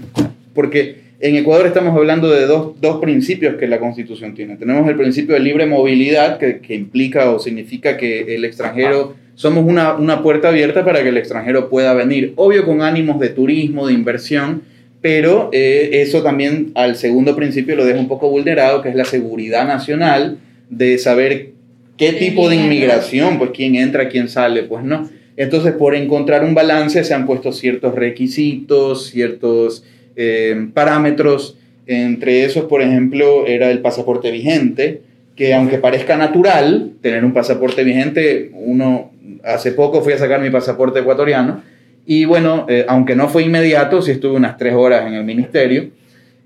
[0.53, 4.57] porque en Ecuador estamos hablando de dos, dos principios que la constitución tiene.
[4.57, 9.65] Tenemos el principio de libre movilidad que, que implica o significa que el extranjero, somos
[9.67, 13.87] una, una puerta abierta para que el extranjero pueda venir, obvio con ánimos de turismo,
[13.87, 14.63] de inversión,
[15.05, 19.05] pero eh, eso también al segundo principio lo deja un poco vulnerado, que es la
[19.05, 20.39] seguridad nacional
[20.71, 21.51] de saber
[21.99, 25.11] qué ¿Quién tipo de inmigración, pues quién entra, quién sale, pues no.
[25.37, 29.85] Entonces, por encontrar un balance se han puesto ciertos requisitos, ciertos
[30.17, 31.59] eh, parámetros.
[31.87, 35.03] Entre esos, por ejemplo, era el pasaporte vigente,
[35.37, 39.11] que aunque parezca natural tener un pasaporte vigente, uno
[39.45, 41.74] hace poco fui a sacar mi pasaporte ecuatoriano
[42.07, 45.91] y bueno, eh, aunque no fue inmediato, sí estuve unas tres horas en el ministerio.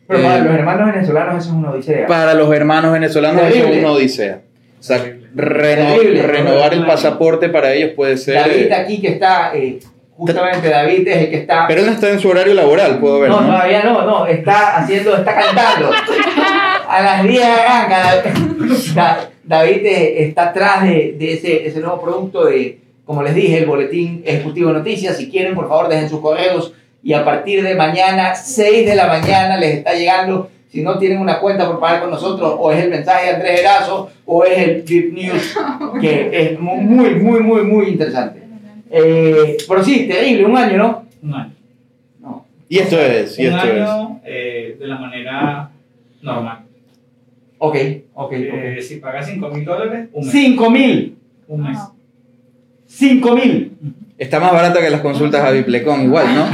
[0.06, 2.06] pero Eh, para los hermanos venezolanos eso es una odisea.
[2.06, 4.40] para los hermanos venezolanos eso es una odisea.
[4.78, 5.04] O sea,
[5.34, 5.96] reno-
[6.26, 8.34] renovar el pasaporte para ellos puede ser...
[8.36, 9.78] David eh, aquí que está, eh,
[10.16, 11.66] justamente David es el que está...
[11.66, 13.46] pero él no está en su horario laboral, puedo ver, no, ¿no?
[13.48, 15.90] todavía no, no, está haciendo, está cantando.
[16.88, 18.22] A las 10 arranca.
[18.94, 22.78] Da- David eh, está atrás de, de ese, ese nuevo producto de,
[23.09, 25.16] como les dije, el boletín ejecutivo de noticias.
[25.16, 29.06] Si quieren, por favor, dejen sus correos y a partir de mañana, 6 de la
[29.06, 30.50] mañana, les está llegando.
[30.68, 33.61] Si no tienen una cuenta por pagar con nosotros, o es el mensaje de Andrés
[33.61, 35.56] Erazo, o es el Deep News,
[36.02, 38.42] que es mu- muy, muy, muy, muy interesante.
[38.90, 41.04] Eh, pero sí, terrible, un año, ¿no?
[41.22, 41.52] Un año.
[42.20, 42.44] No.
[42.68, 43.80] Y esto es, y un esto es.
[43.88, 45.70] año eh, de la manera
[46.20, 46.59] normal.
[47.56, 47.76] Ok,
[48.12, 48.82] ok, Eh, ok.
[48.82, 50.32] si pagas 5 mil dólares, un mes.
[50.32, 51.16] 5 mil.
[51.48, 51.78] Un mes.
[52.89, 53.76] 5 mil.
[54.18, 56.45] Está más barata que las consultas a Biplecon igual, ¿no?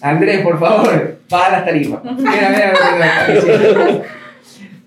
[0.00, 2.02] Andrés, por favor, baja las tarifas.
[2.04, 2.16] Mira,
[2.50, 4.02] mira, mira, mira, mira.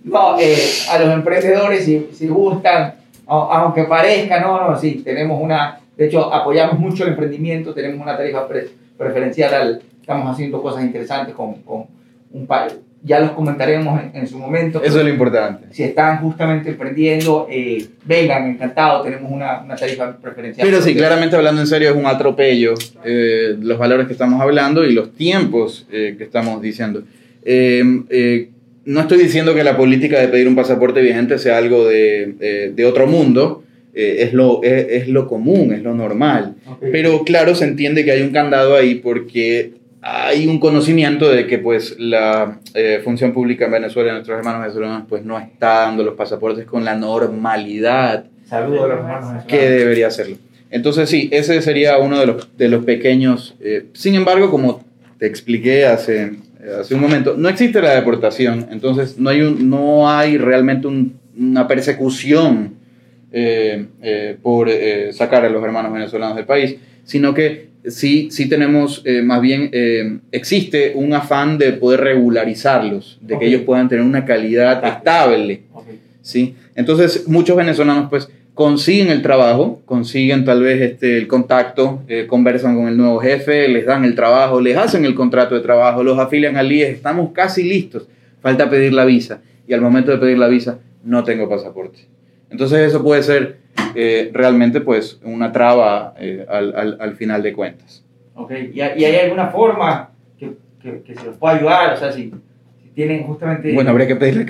[0.03, 0.55] No, eh,
[0.89, 2.95] a los emprendedores, si, si gustan,
[3.27, 8.15] aunque parezca, no, no, sí, tenemos una, de hecho, apoyamos mucho el emprendimiento, tenemos una
[8.17, 11.85] tarifa pre- preferencial, al, estamos haciendo cosas interesantes con, con
[12.31, 12.71] un par,
[13.03, 14.83] ya los comentaremos en, en su momento.
[14.83, 15.67] Eso es lo importante.
[15.71, 20.67] Si están justamente emprendiendo, eh, vengan, encantado, tenemos una, una tarifa preferencial.
[20.67, 22.73] Pero sí, claramente hablando en serio, es un atropello
[23.05, 27.03] eh, los valores que estamos hablando y los tiempos eh, que estamos diciendo.
[28.85, 32.85] No estoy diciendo que la política de pedir un pasaporte vigente sea algo de, de
[32.85, 36.55] otro mundo, es, lo, es, es lo común, es lo normal.
[36.65, 36.85] Ok.
[36.91, 41.57] Pero claro, se entiende que hay un candado ahí porque hay un conocimiento de que
[41.59, 46.15] pues la eh, función pública en Venezuela, nuestros hermanos venezolanos, pues no está dando los
[46.15, 49.43] pasaportes con la normalidad Saludos a los hermanos.
[49.45, 50.37] que debería hacerlo.
[50.71, 53.55] Entonces sí, ese sería uno de los, de los pequeños.
[53.59, 54.83] eh, sin embargo, como
[55.17, 56.31] te expliqué hace,
[56.79, 61.19] hace un momento, no existe la deportación, entonces no hay, un, no hay realmente un-
[61.37, 62.75] una persecución
[63.31, 64.69] eh, eh, por
[65.11, 66.77] sacar a los hermanos venezolanos del país,
[67.09, 73.17] sino que sí, sí tenemos, eh, más bien, eh, existe un afán de poder regularizarlos,
[73.19, 75.61] de que ellos puedan tener una calidad estable.
[76.21, 76.53] ¿sí?
[76.75, 82.75] Entonces, muchos venezolanos pues consiguen el trabajo, consiguen tal vez este, el contacto, eh, conversan
[82.75, 86.19] con el nuevo jefe, les dan el trabajo, les hacen el contrato de trabajo, los
[86.19, 88.07] afilian al IES, estamos casi listos,
[88.39, 92.01] falta pedir la visa y al momento de pedir la visa no tengo pasaporte.
[92.49, 93.57] Entonces eso puede ser
[93.95, 98.03] eh, realmente pues una traba eh, al, al- al final de cuentas.
[98.35, 101.93] Ok, ¿Y, hay- y hay alguna forma que, que, que se los pueda ayudar?
[101.93, 102.31] O sea, si,
[102.83, 103.73] si tienen justamente...
[103.73, 104.45] Bueno, habría que pedirle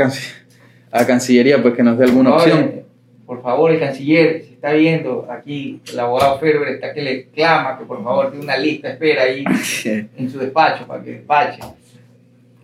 [0.92, 2.72] a Cancillería pues que nos dé alguna Por favor, opción.
[2.80, 2.84] eh,
[3.26, 7.78] Por favor, el canciller, si está viendo aquí, el abogado Ferber está que le clama
[7.78, 9.44] que por favor tiene una lista, espera ahí
[10.18, 11.60] en su despacho para que despache.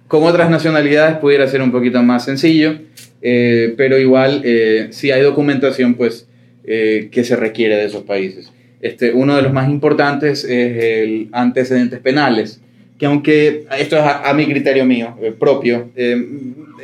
[0.07, 2.77] Con otras nacionalidades pudiera ser un poquito más sencillo,
[3.27, 6.27] eh, pero igual eh, si hay documentación pues
[6.63, 8.51] eh, que se requiere de esos países.
[8.81, 12.61] Este, uno de los más importantes es el antecedentes penales,
[12.99, 16.15] que aunque esto es a, a mi criterio mío eh, propio, eh,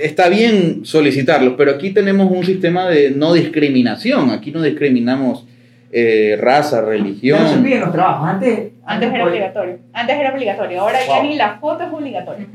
[0.02, 5.46] está bien solicitarlos, pero aquí tenemos un sistema de no discriminación, aquí no discriminamos
[5.92, 7.64] eh, raza, Ya no se religión.
[7.64, 8.28] piden los trabajos.
[8.30, 9.78] Antes, Antes era podía- obligatorio.
[9.94, 10.82] Antes era obligatorio.
[10.82, 11.24] Ahora ya Wow.
[11.30, 12.48] ni la foto es obligatoria.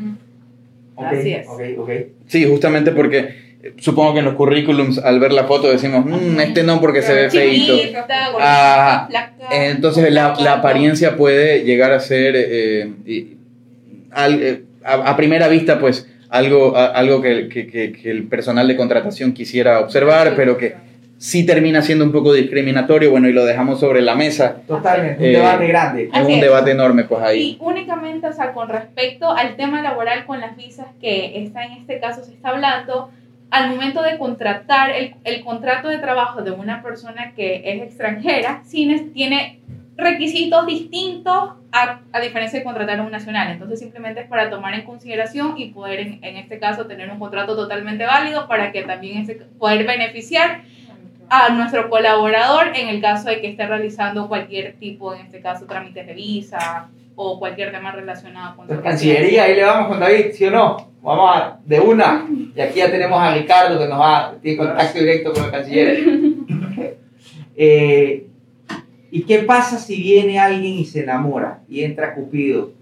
[0.96, 1.46] Ok, Así es.
[1.46, 1.90] Ok, ok.
[2.26, 3.45] Sí, justamente porque
[3.78, 7.14] supongo que en los currículums al ver la foto decimos, "Mm, este no porque se
[7.14, 7.74] ve feito.
[8.40, 9.08] Ah.
[9.50, 13.36] Entonces la, la apariencia puede llegar a ser, eh, y-
[14.12, 18.24] al- eh, a, a primera vista, pues algo, a- algo que, que- que- que el
[18.24, 20.74] personal de contratación quisiera observar, pero que
[21.18, 24.56] sí termina siendo un poco discriminatorio, bueno, y lo dejamos sobre la mesa.
[24.66, 26.02] Totalmente, un Eh, debate grande.
[26.04, 26.40] Es Así un es.
[26.42, 27.40] debate enorme, pues ahí.
[27.40, 31.72] Y únicamente, o sea, con respecto al tema laboral con las visas que está en
[31.72, 33.10] este caso se está hablando,
[33.50, 38.62] al momento de contratar el, el contrato de trabajo de una persona que es extranjera,
[39.14, 39.60] tiene
[39.96, 43.50] requisitos distintos a, a diferencia de contratar a un nacional.
[43.50, 47.18] Entonces simplemente es para tomar en consideración y poder en, en este caso tener un
[47.18, 50.62] contrato totalmente válido para que también ese- poder beneficiar
[51.30, 55.66] a nuestro colaborador en el caso de que esté realizando cualquier tipo, en este caso,
[55.66, 60.26] trámites de visa o cualquier tema relacionado con su Cancillería, ahí le vamos con David,
[60.32, 60.90] ¿sí o no?
[61.02, 62.26] Vamos a, de una.
[62.54, 65.98] Y aquí ya tenemos a Ricardo que nos va, tiene contacto directo con el canciller.
[67.58, 68.26] Eh,
[69.10, 72.72] ¿Y qué pasa si viene alguien y se enamora y entra Cupido?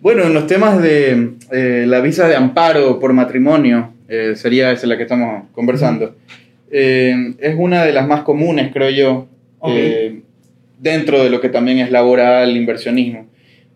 [0.00, 4.86] Bueno, en los temas de eh, la visa de amparo por matrimonio, eh, sería esa
[4.86, 6.16] la que estamos conversando,
[6.70, 9.28] eh, es una de las más comunes, creo yo.
[10.80, 13.26] Dentro de lo que también es laboral, inversionismo.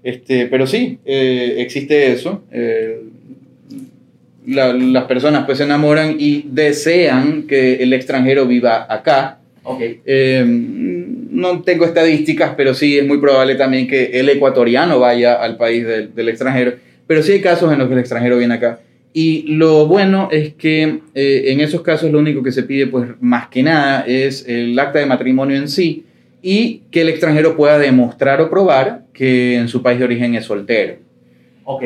[0.03, 2.43] Este, pero sí, eh, existe eso.
[2.53, 3.01] eh,
[4.47, 9.39] la- las personas pues se enamoran y desean que el extranjero viva acá.
[9.63, 9.81] Ok.
[10.05, 15.57] Eh, no tengo estadísticas, pero sí es muy probable también que el ecuatoriano vaya al
[15.57, 16.75] país del, del extranjero.
[17.07, 18.81] Pero sí hay casos en los que el extranjero viene acá.
[19.15, 23.09] Y lo bueno es que eh, en esos casos lo único que se pide, pues
[23.21, 26.05] más que nada, es el acta de matrimonio en sí
[26.47, 30.45] y que el extranjero pueda demostrar o probar que en su país de origen es
[30.45, 30.97] soltero.
[31.65, 31.83] Ok.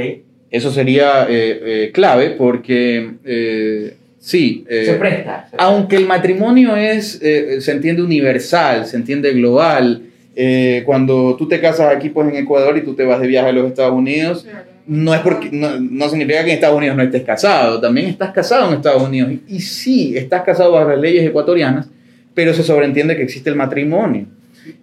[0.50, 4.64] Eso sería eh, eh, clave porque eh, sí.
[4.68, 5.46] eh, se presta.
[5.48, 10.02] se aunque el matrimonio es, eh, se entiende universal, se entiende global,
[10.34, 13.50] eh, cuando tú te casas aquí pues en Ecuador y tú te vas de viaje
[13.50, 14.44] a los Estados Unidos,
[14.88, 18.32] no es porque no, no significa que en Estados Unidos no estés casado, también estás
[18.32, 21.88] casado en Estados Unidos y, y sí, estás casado bajo las leyes ecuatorianas,
[22.34, 24.26] pero se sobreentiende que existe el matrimonio.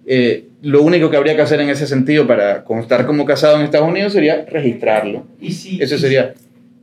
[0.06, 3.62] Eh, lo único que habría que hacer en ese sentido para constar como casado en
[3.62, 5.26] Estados Unidos sería registrarlo.
[5.40, 6.34] Y si, Eso sería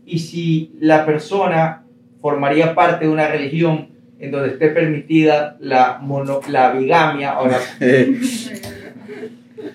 [0.06, 1.84] y si la persona
[2.22, 3.90] formaría parte de una religión
[4.20, 7.60] en donde esté permitida la, mono, la bigamia o la...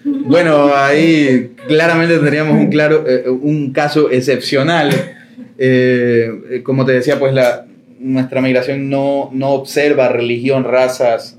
[0.04, 4.90] Bueno, ahí claramente tendríamos un, claro, eh, un caso excepcional.
[5.56, 7.66] Eh, como te decía, pues la,
[8.00, 11.36] nuestra migración no, no observa religión, razas,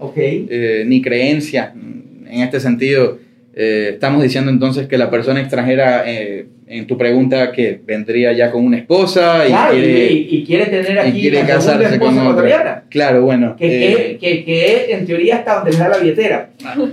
[0.50, 1.74] eh, ni creencia.
[1.76, 3.18] En este sentido,
[3.56, 8.52] eh, estamos diciendo entonces que la persona extranjera, eh, en tu pregunta, que vendría ya
[8.52, 11.48] con una esposa y Claro, y, quiere, y- y quiere tener y aquí quiere la
[11.48, 12.84] segunda casarse esposa con otra.
[12.90, 13.56] Claro, bueno.
[13.58, 16.50] Que, eh, que, que, que en teoría hasta donde le da la billetera.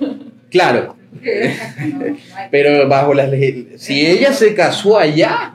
[0.50, 0.96] claro,
[2.50, 3.66] pero bajo las leyes.
[3.76, 5.54] Si ella se casó allá,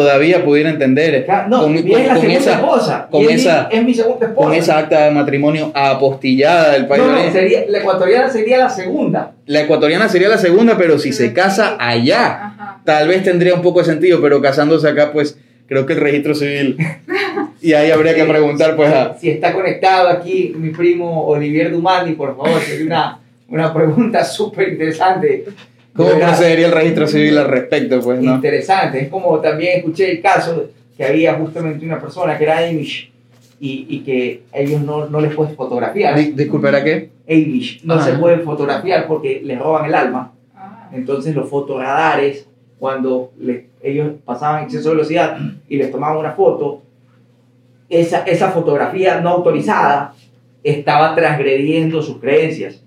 [0.00, 3.08] todavía pudiera entender No, con, es la con segunda esa, esposa.
[3.10, 4.46] con y es, mi- esa- es mi segunda esposa.
[4.46, 8.58] con esa acta de matrimonio apostillada del país No, de no, sería, la ecuatoriana sería
[8.58, 9.32] la segunda.
[9.46, 12.80] La ecuatoriana sería la segunda, pero si se casa allá, Ajá.
[12.84, 16.34] tal vez tendría un poco de sentido, pero casándose acá, pues creo que el registro
[16.34, 16.76] civil.
[17.62, 19.16] Y ahí habría que preguntar, pues, a.
[19.18, 23.18] Si está conectado aquí mi primo Olivier Dumani, por favor, sería una,
[23.48, 25.46] una pregunta súper interesante.
[25.96, 28.34] ¿Cómo verdad, procedería el registro civil al respecto, pues, no?
[28.34, 29.00] Interesante.
[29.02, 33.10] Es como también escuché el caso que había justamente una persona que era Amish
[33.60, 36.16] y, y que ellos no, no les puedes fotografiar.
[36.18, 37.10] Di- Disculpe, ¿era qué?
[37.28, 38.04] Amish no Ajá.
[38.04, 40.32] se pueden fotografiar porque les roban el alma.
[40.54, 40.90] Ah.
[40.92, 42.46] Entonces los fotoradares,
[42.78, 45.38] cuando le- ellos pasaban exceso de velocidad
[45.68, 46.82] y les tomaban una foto,
[47.88, 50.14] esa, esa fotografía no autorizada
[50.64, 52.82] estaba transgrediendo sus creencias.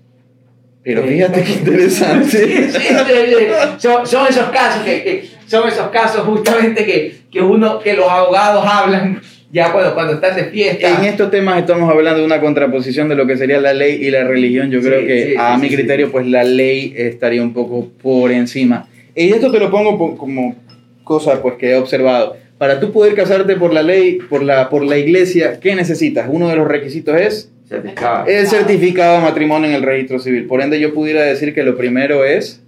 [0.82, 2.26] Pero fíjate qué interesante.
[2.26, 3.46] Sí, sí, sí.
[3.78, 8.08] Son, son esos casos que, que- son esos casos justamente que, que uno que los
[8.08, 9.20] abogados hablan
[9.52, 10.88] ya cuando, cuando están de fiesta.
[10.98, 14.10] En estos temas estamos hablando de una contraposición de lo que sería la ley y
[14.12, 14.70] la religión.
[14.70, 18.88] Yo creo que a mi criterio, pues la ley estaría un poco por encima.
[19.16, 20.54] Y esto te lo pongo po- como
[21.02, 22.36] cosa pues que he observado.
[22.56, 26.28] Para tú poder casarte por la ley, por la, por la iglesia, ¿qué necesitas?
[26.30, 28.26] Uno de los requisitos es Certificado.
[28.26, 30.46] el certificado de matrimonio en el registro civil.
[30.46, 32.60] Por ende, yo pudiera decir que lo primero es,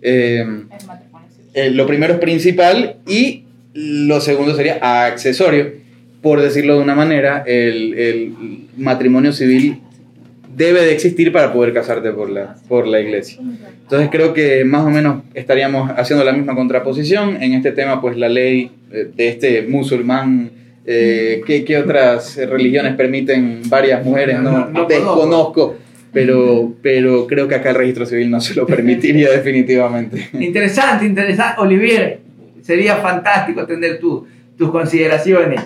[0.00, 1.50] eh, El matrimonio civil.
[1.54, 3.44] eh, lo primero es principal y
[3.74, 5.72] lo segundo sería accesorio.
[6.22, 8.32] Por decirlo de una manera, el, el
[8.78, 9.80] matrimonio civil
[10.56, 13.38] debe de existir para poder casarte por la, por la iglesia.
[13.82, 17.42] Entonces creo que más o menos estaríamos haciendo la misma contraposición.
[17.42, 20.50] En este tema, pues la ley eh, de este musulmán,
[20.86, 24.40] eh, ¿qué, qué otras religiones permiten varias mujeres?
[24.40, 25.76] No, No, no desconozco,
[26.12, 30.28] pero, pero creo que acá el registro civil no se lo permitiría definitivamente.
[30.34, 31.60] Interesante, interesante.
[31.60, 32.20] Olivier,
[32.62, 34.26] sería fantástico tener tu-
[34.56, 35.60] tus consideraciones.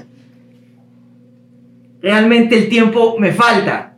[2.02, 3.94] Realmente el tiempo me falta.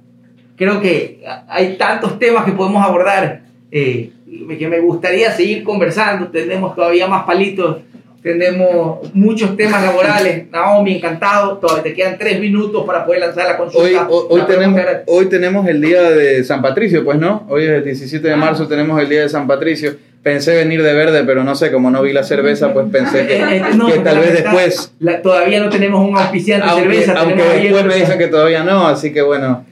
[0.56, 4.10] Creo que hay tantos temas que podemos abordar eh,
[4.58, 6.28] que me gustaría seguir conversando.
[6.28, 7.78] Tenemos todavía más palitos,
[8.22, 10.50] tenemos muchos temas laborales.
[10.50, 11.58] Naomi, encantado.
[11.58, 14.06] Todavía te quedan tres minutos para poder lanzar la consulta.
[14.08, 17.84] Hoy, hoy, tenemos, hoy tenemos el día de San Patricio, pues no, hoy es el
[17.84, 18.36] 17 de Ah.
[18.36, 19.94] marzo, tenemos el día de San Patricio.
[20.22, 23.36] Pensé venir de verde, pero no sé, como no vi la cerveza, pues pensé que,
[23.42, 26.74] Eh, eh, no, que tal vez verdad, después, la- todavía no tenemos un auspiciante de
[26.80, 27.14] cerveza.
[27.18, 29.64] aunque después me dicen que todavía no, así que bueno,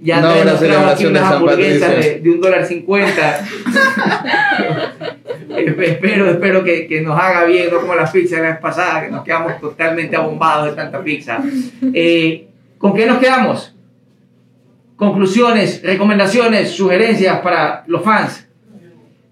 [0.00, 1.88] Ya No habrá celebración de San Patricio.
[1.88, 3.40] de, de un dólar cincuenta.
[5.82, 9.02] espero espero que, que nos haga bien, no como las pizzas de la vez pasada,
[9.04, 11.42] que nos quedamos totalmente abombados de tanta pizza.
[11.94, 12.48] Eh,
[12.78, 13.74] ¿Con qué nos quedamos?
[14.96, 18.46] Conclusiones, recomendaciones, sugerencias para los fans.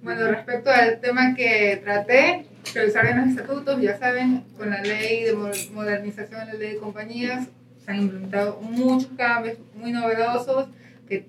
[0.03, 5.25] Bueno, respecto al tema que traté, revisar en los estatutos, ya saben, con la ley
[5.25, 7.47] de mo- modernización de la ley de compañías
[7.85, 10.66] se han implementado muchos cambios muy novedosos
[11.09, 11.27] que,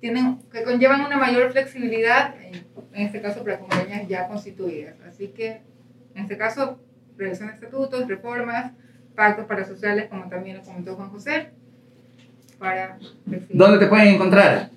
[0.00, 2.54] tienen, que conllevan una mayor flexibilidad, en,
[2.92, 4.94] en este caso para compañías ya constituidas.
[5.08, 5.60] Así que,
[6.14, 6.78] en este caso,
[7.16, 8.72] revisión de estatutos, reformas,
[9.14, 11.50] pactos parasociales, como también lo comentó Juan José,
[12.58, 12.98] para.
[13.50, 14.70] ¿Dónde te pueden encontrar?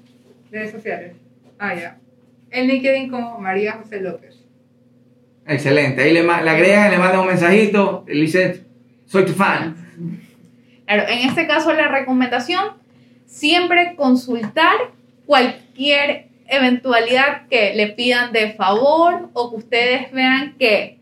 [0.51, 1.13] Redes sociales.
[1.57, 1.97] Ah, ya.
[2.51, 4.43] En LinkedIn como María José López.
[5.45, 6.01] Excelente.
[6.03, 8.65] Ahí le, le agregan, le mandan un mensajito, le dicen,
[9.05, 9.76] soy tu fan.
[10.86, 12.74] Claro, en este caso la recomendación,
[13.26, 14.91] siempre consultar
[15.34, 20.99] cualquier eventualidad que le pidan de favor o que ustedes vean que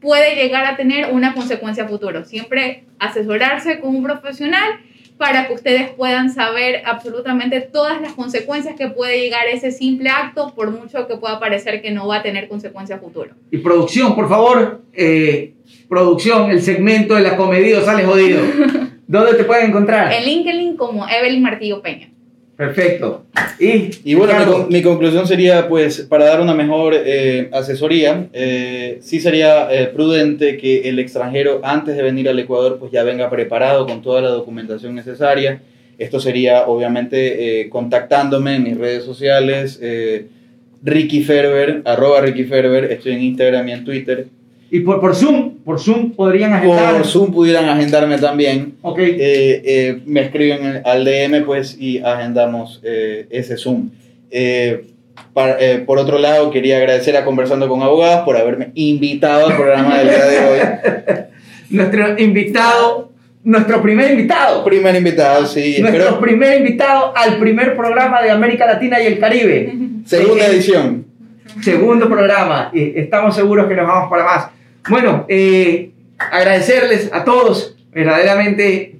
[0.00, 2.24] puede llegar a tener una consecuencia futuro.
[2.24, 4.78] Siempre asesorarse con un profesional
[5.16, 10.54] para que ustedes puedan saber absolutamente todas las consecuencias que puede llegar ese simple acto,
[10.54, 13.32] por mucho que pueda parecer que no va a tener consecuencia futuro.
[13.50, 15.54] Y producción, por favor, eh,
[15.88, 18.40] producción, el segmento de la comedia sale jodido.
[19.08, 20.12] ¿Dónde te pueden encontrar?
[20.12, 22.13] En LinkedIn como Evelyn Martillo Peña.
[22.56, 23.24] Perfecto.
[23.58, 27.48] Y, Y bueno, mi, Ricardo, con- mi conclusión sería, pues, para dar una mejor eh,
[27.52, 32.92] asesoría, eh, sí sería eh, prudente que el extranjero, antes de venir al Ecuador, pues
[32.92, 35.62] ya venga preparado con toda la documentación necesaria.
[35.98, 39.80] Esto sería, obviamente, contactándome en mis redes sociales,
[40.82, 44.26] Ricky Ferber, arroba Ricky Ferber, estoy en Instagram y en Twitter.
[44.74, 46.94] Y por, por Zoom, por Zoom podrían agendar.
[46.96, 48.74] Por Zoom pudieran agendarme también.
[48.82, 48.98] Ok.
[48.98, 53.90] Eh, eh, me escriben al DM pues y agendamos eh, ese Zoom.
[55.32, 59.96] Para- por otro lado, quería agradecer a Conversando con Abogados por haberme invitado al programa
[59.98, 60.58] del día de hoy.
[61.70, 63.12] Nuestro invitado,
[63.44, 64.64] nuestro primer invitado.
[64.64, 65.76] Primer invitado, sí.
[65.78, 69.72] Nuestro Espero primer invitado al primer programa de América Latina y el Caribe.
[70.04, 71.04] segunda edición.
[71.62, 72.72] Segundo programa.
[72.74, 74.53] Eh, estamos seguros que nos vamos para más.
[74.88, 77.76] Bueno, eh, agradecerles a todos.
[77.92, 78.96] Verdaderamente,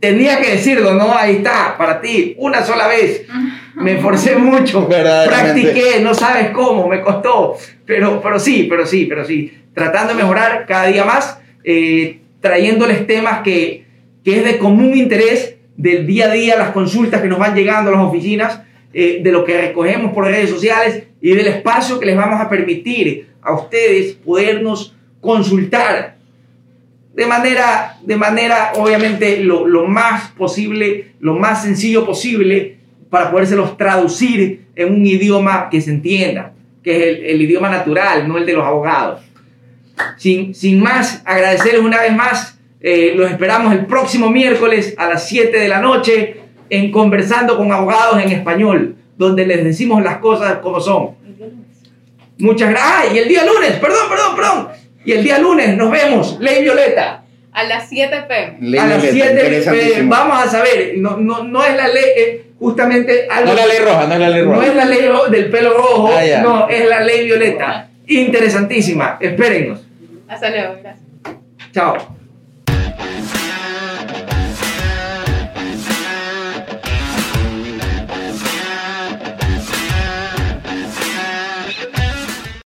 [0.00, 1.16] tenía que decirlo, ¿no?
[1.16, 3.26] Ahí está, para ti, una sola vez.
[3.74, 4.88] Me esforcé mucho.
[4.88, 7.56] Practiqué, no sabes cómo, me costó.
[7.84, 9.52] Pero, pero sí, pero sí, pero sí.
[9.74, 13.84] Tratando de mejorar cada día más, eh, trayéndoles temas que,
[14.24, 17.90] que es de común interés del día a día, las consultas que nos van llegando
[17.90, 18.60] a las oficinas,
[18.94, 22.48] eh, de lo que recogemos por redes sociales y del espacio que les vamos a
[22.48, 24.95] permitir a ustedes podernos
[25.26, 26.16] consultar
[27.14, 32.76] de manera, de manera obviamente, lo, lo más posible, lo más sencillo posible,
[33.10, 36.52] para podérselos traducir en un idioma que se entienda,
[36.84, 39.22] que es el, el idioma natural, no el de los abogados.
[40.18, 42.58] Sin, sin más, agradecerles una vez más.
[42.80, 46.36] eh, los esperamos el próximo miércoles a las 7 de la noche
[46.68, 51.16] en Conversando con Abogados en Español, donde les decimos las cosas como son.
[52.38, 53.10] Muchas gracias.
[53.10, 54.68] Ah, y el día lunes, perdón, perdón, perdón.
[55.06, 57.22] Y el día lunes nos vemos, Ley Violeta.
[57.52, 58.56] A las 7 pm.
[58.60, 60.10] Ley a las Violeta, 7 interesantísimo.
[60.10, 63.46] vamos a saber, no, no, no es la ley, eh, justamente algo.
[63.46, 64.66] No es la ley roja, no es la ley No roja.
[64.66, 65.00] es la ley
[65.30, 67.88] del pelo rojo, Ah, no, es la ley violeta.
[68.08, 69.16] Interesantísima.
[69.20, 69.80] Espérennos.
[70.28, 71.04] Hasta luego, gracias.
[71.72, 72.15] Chao.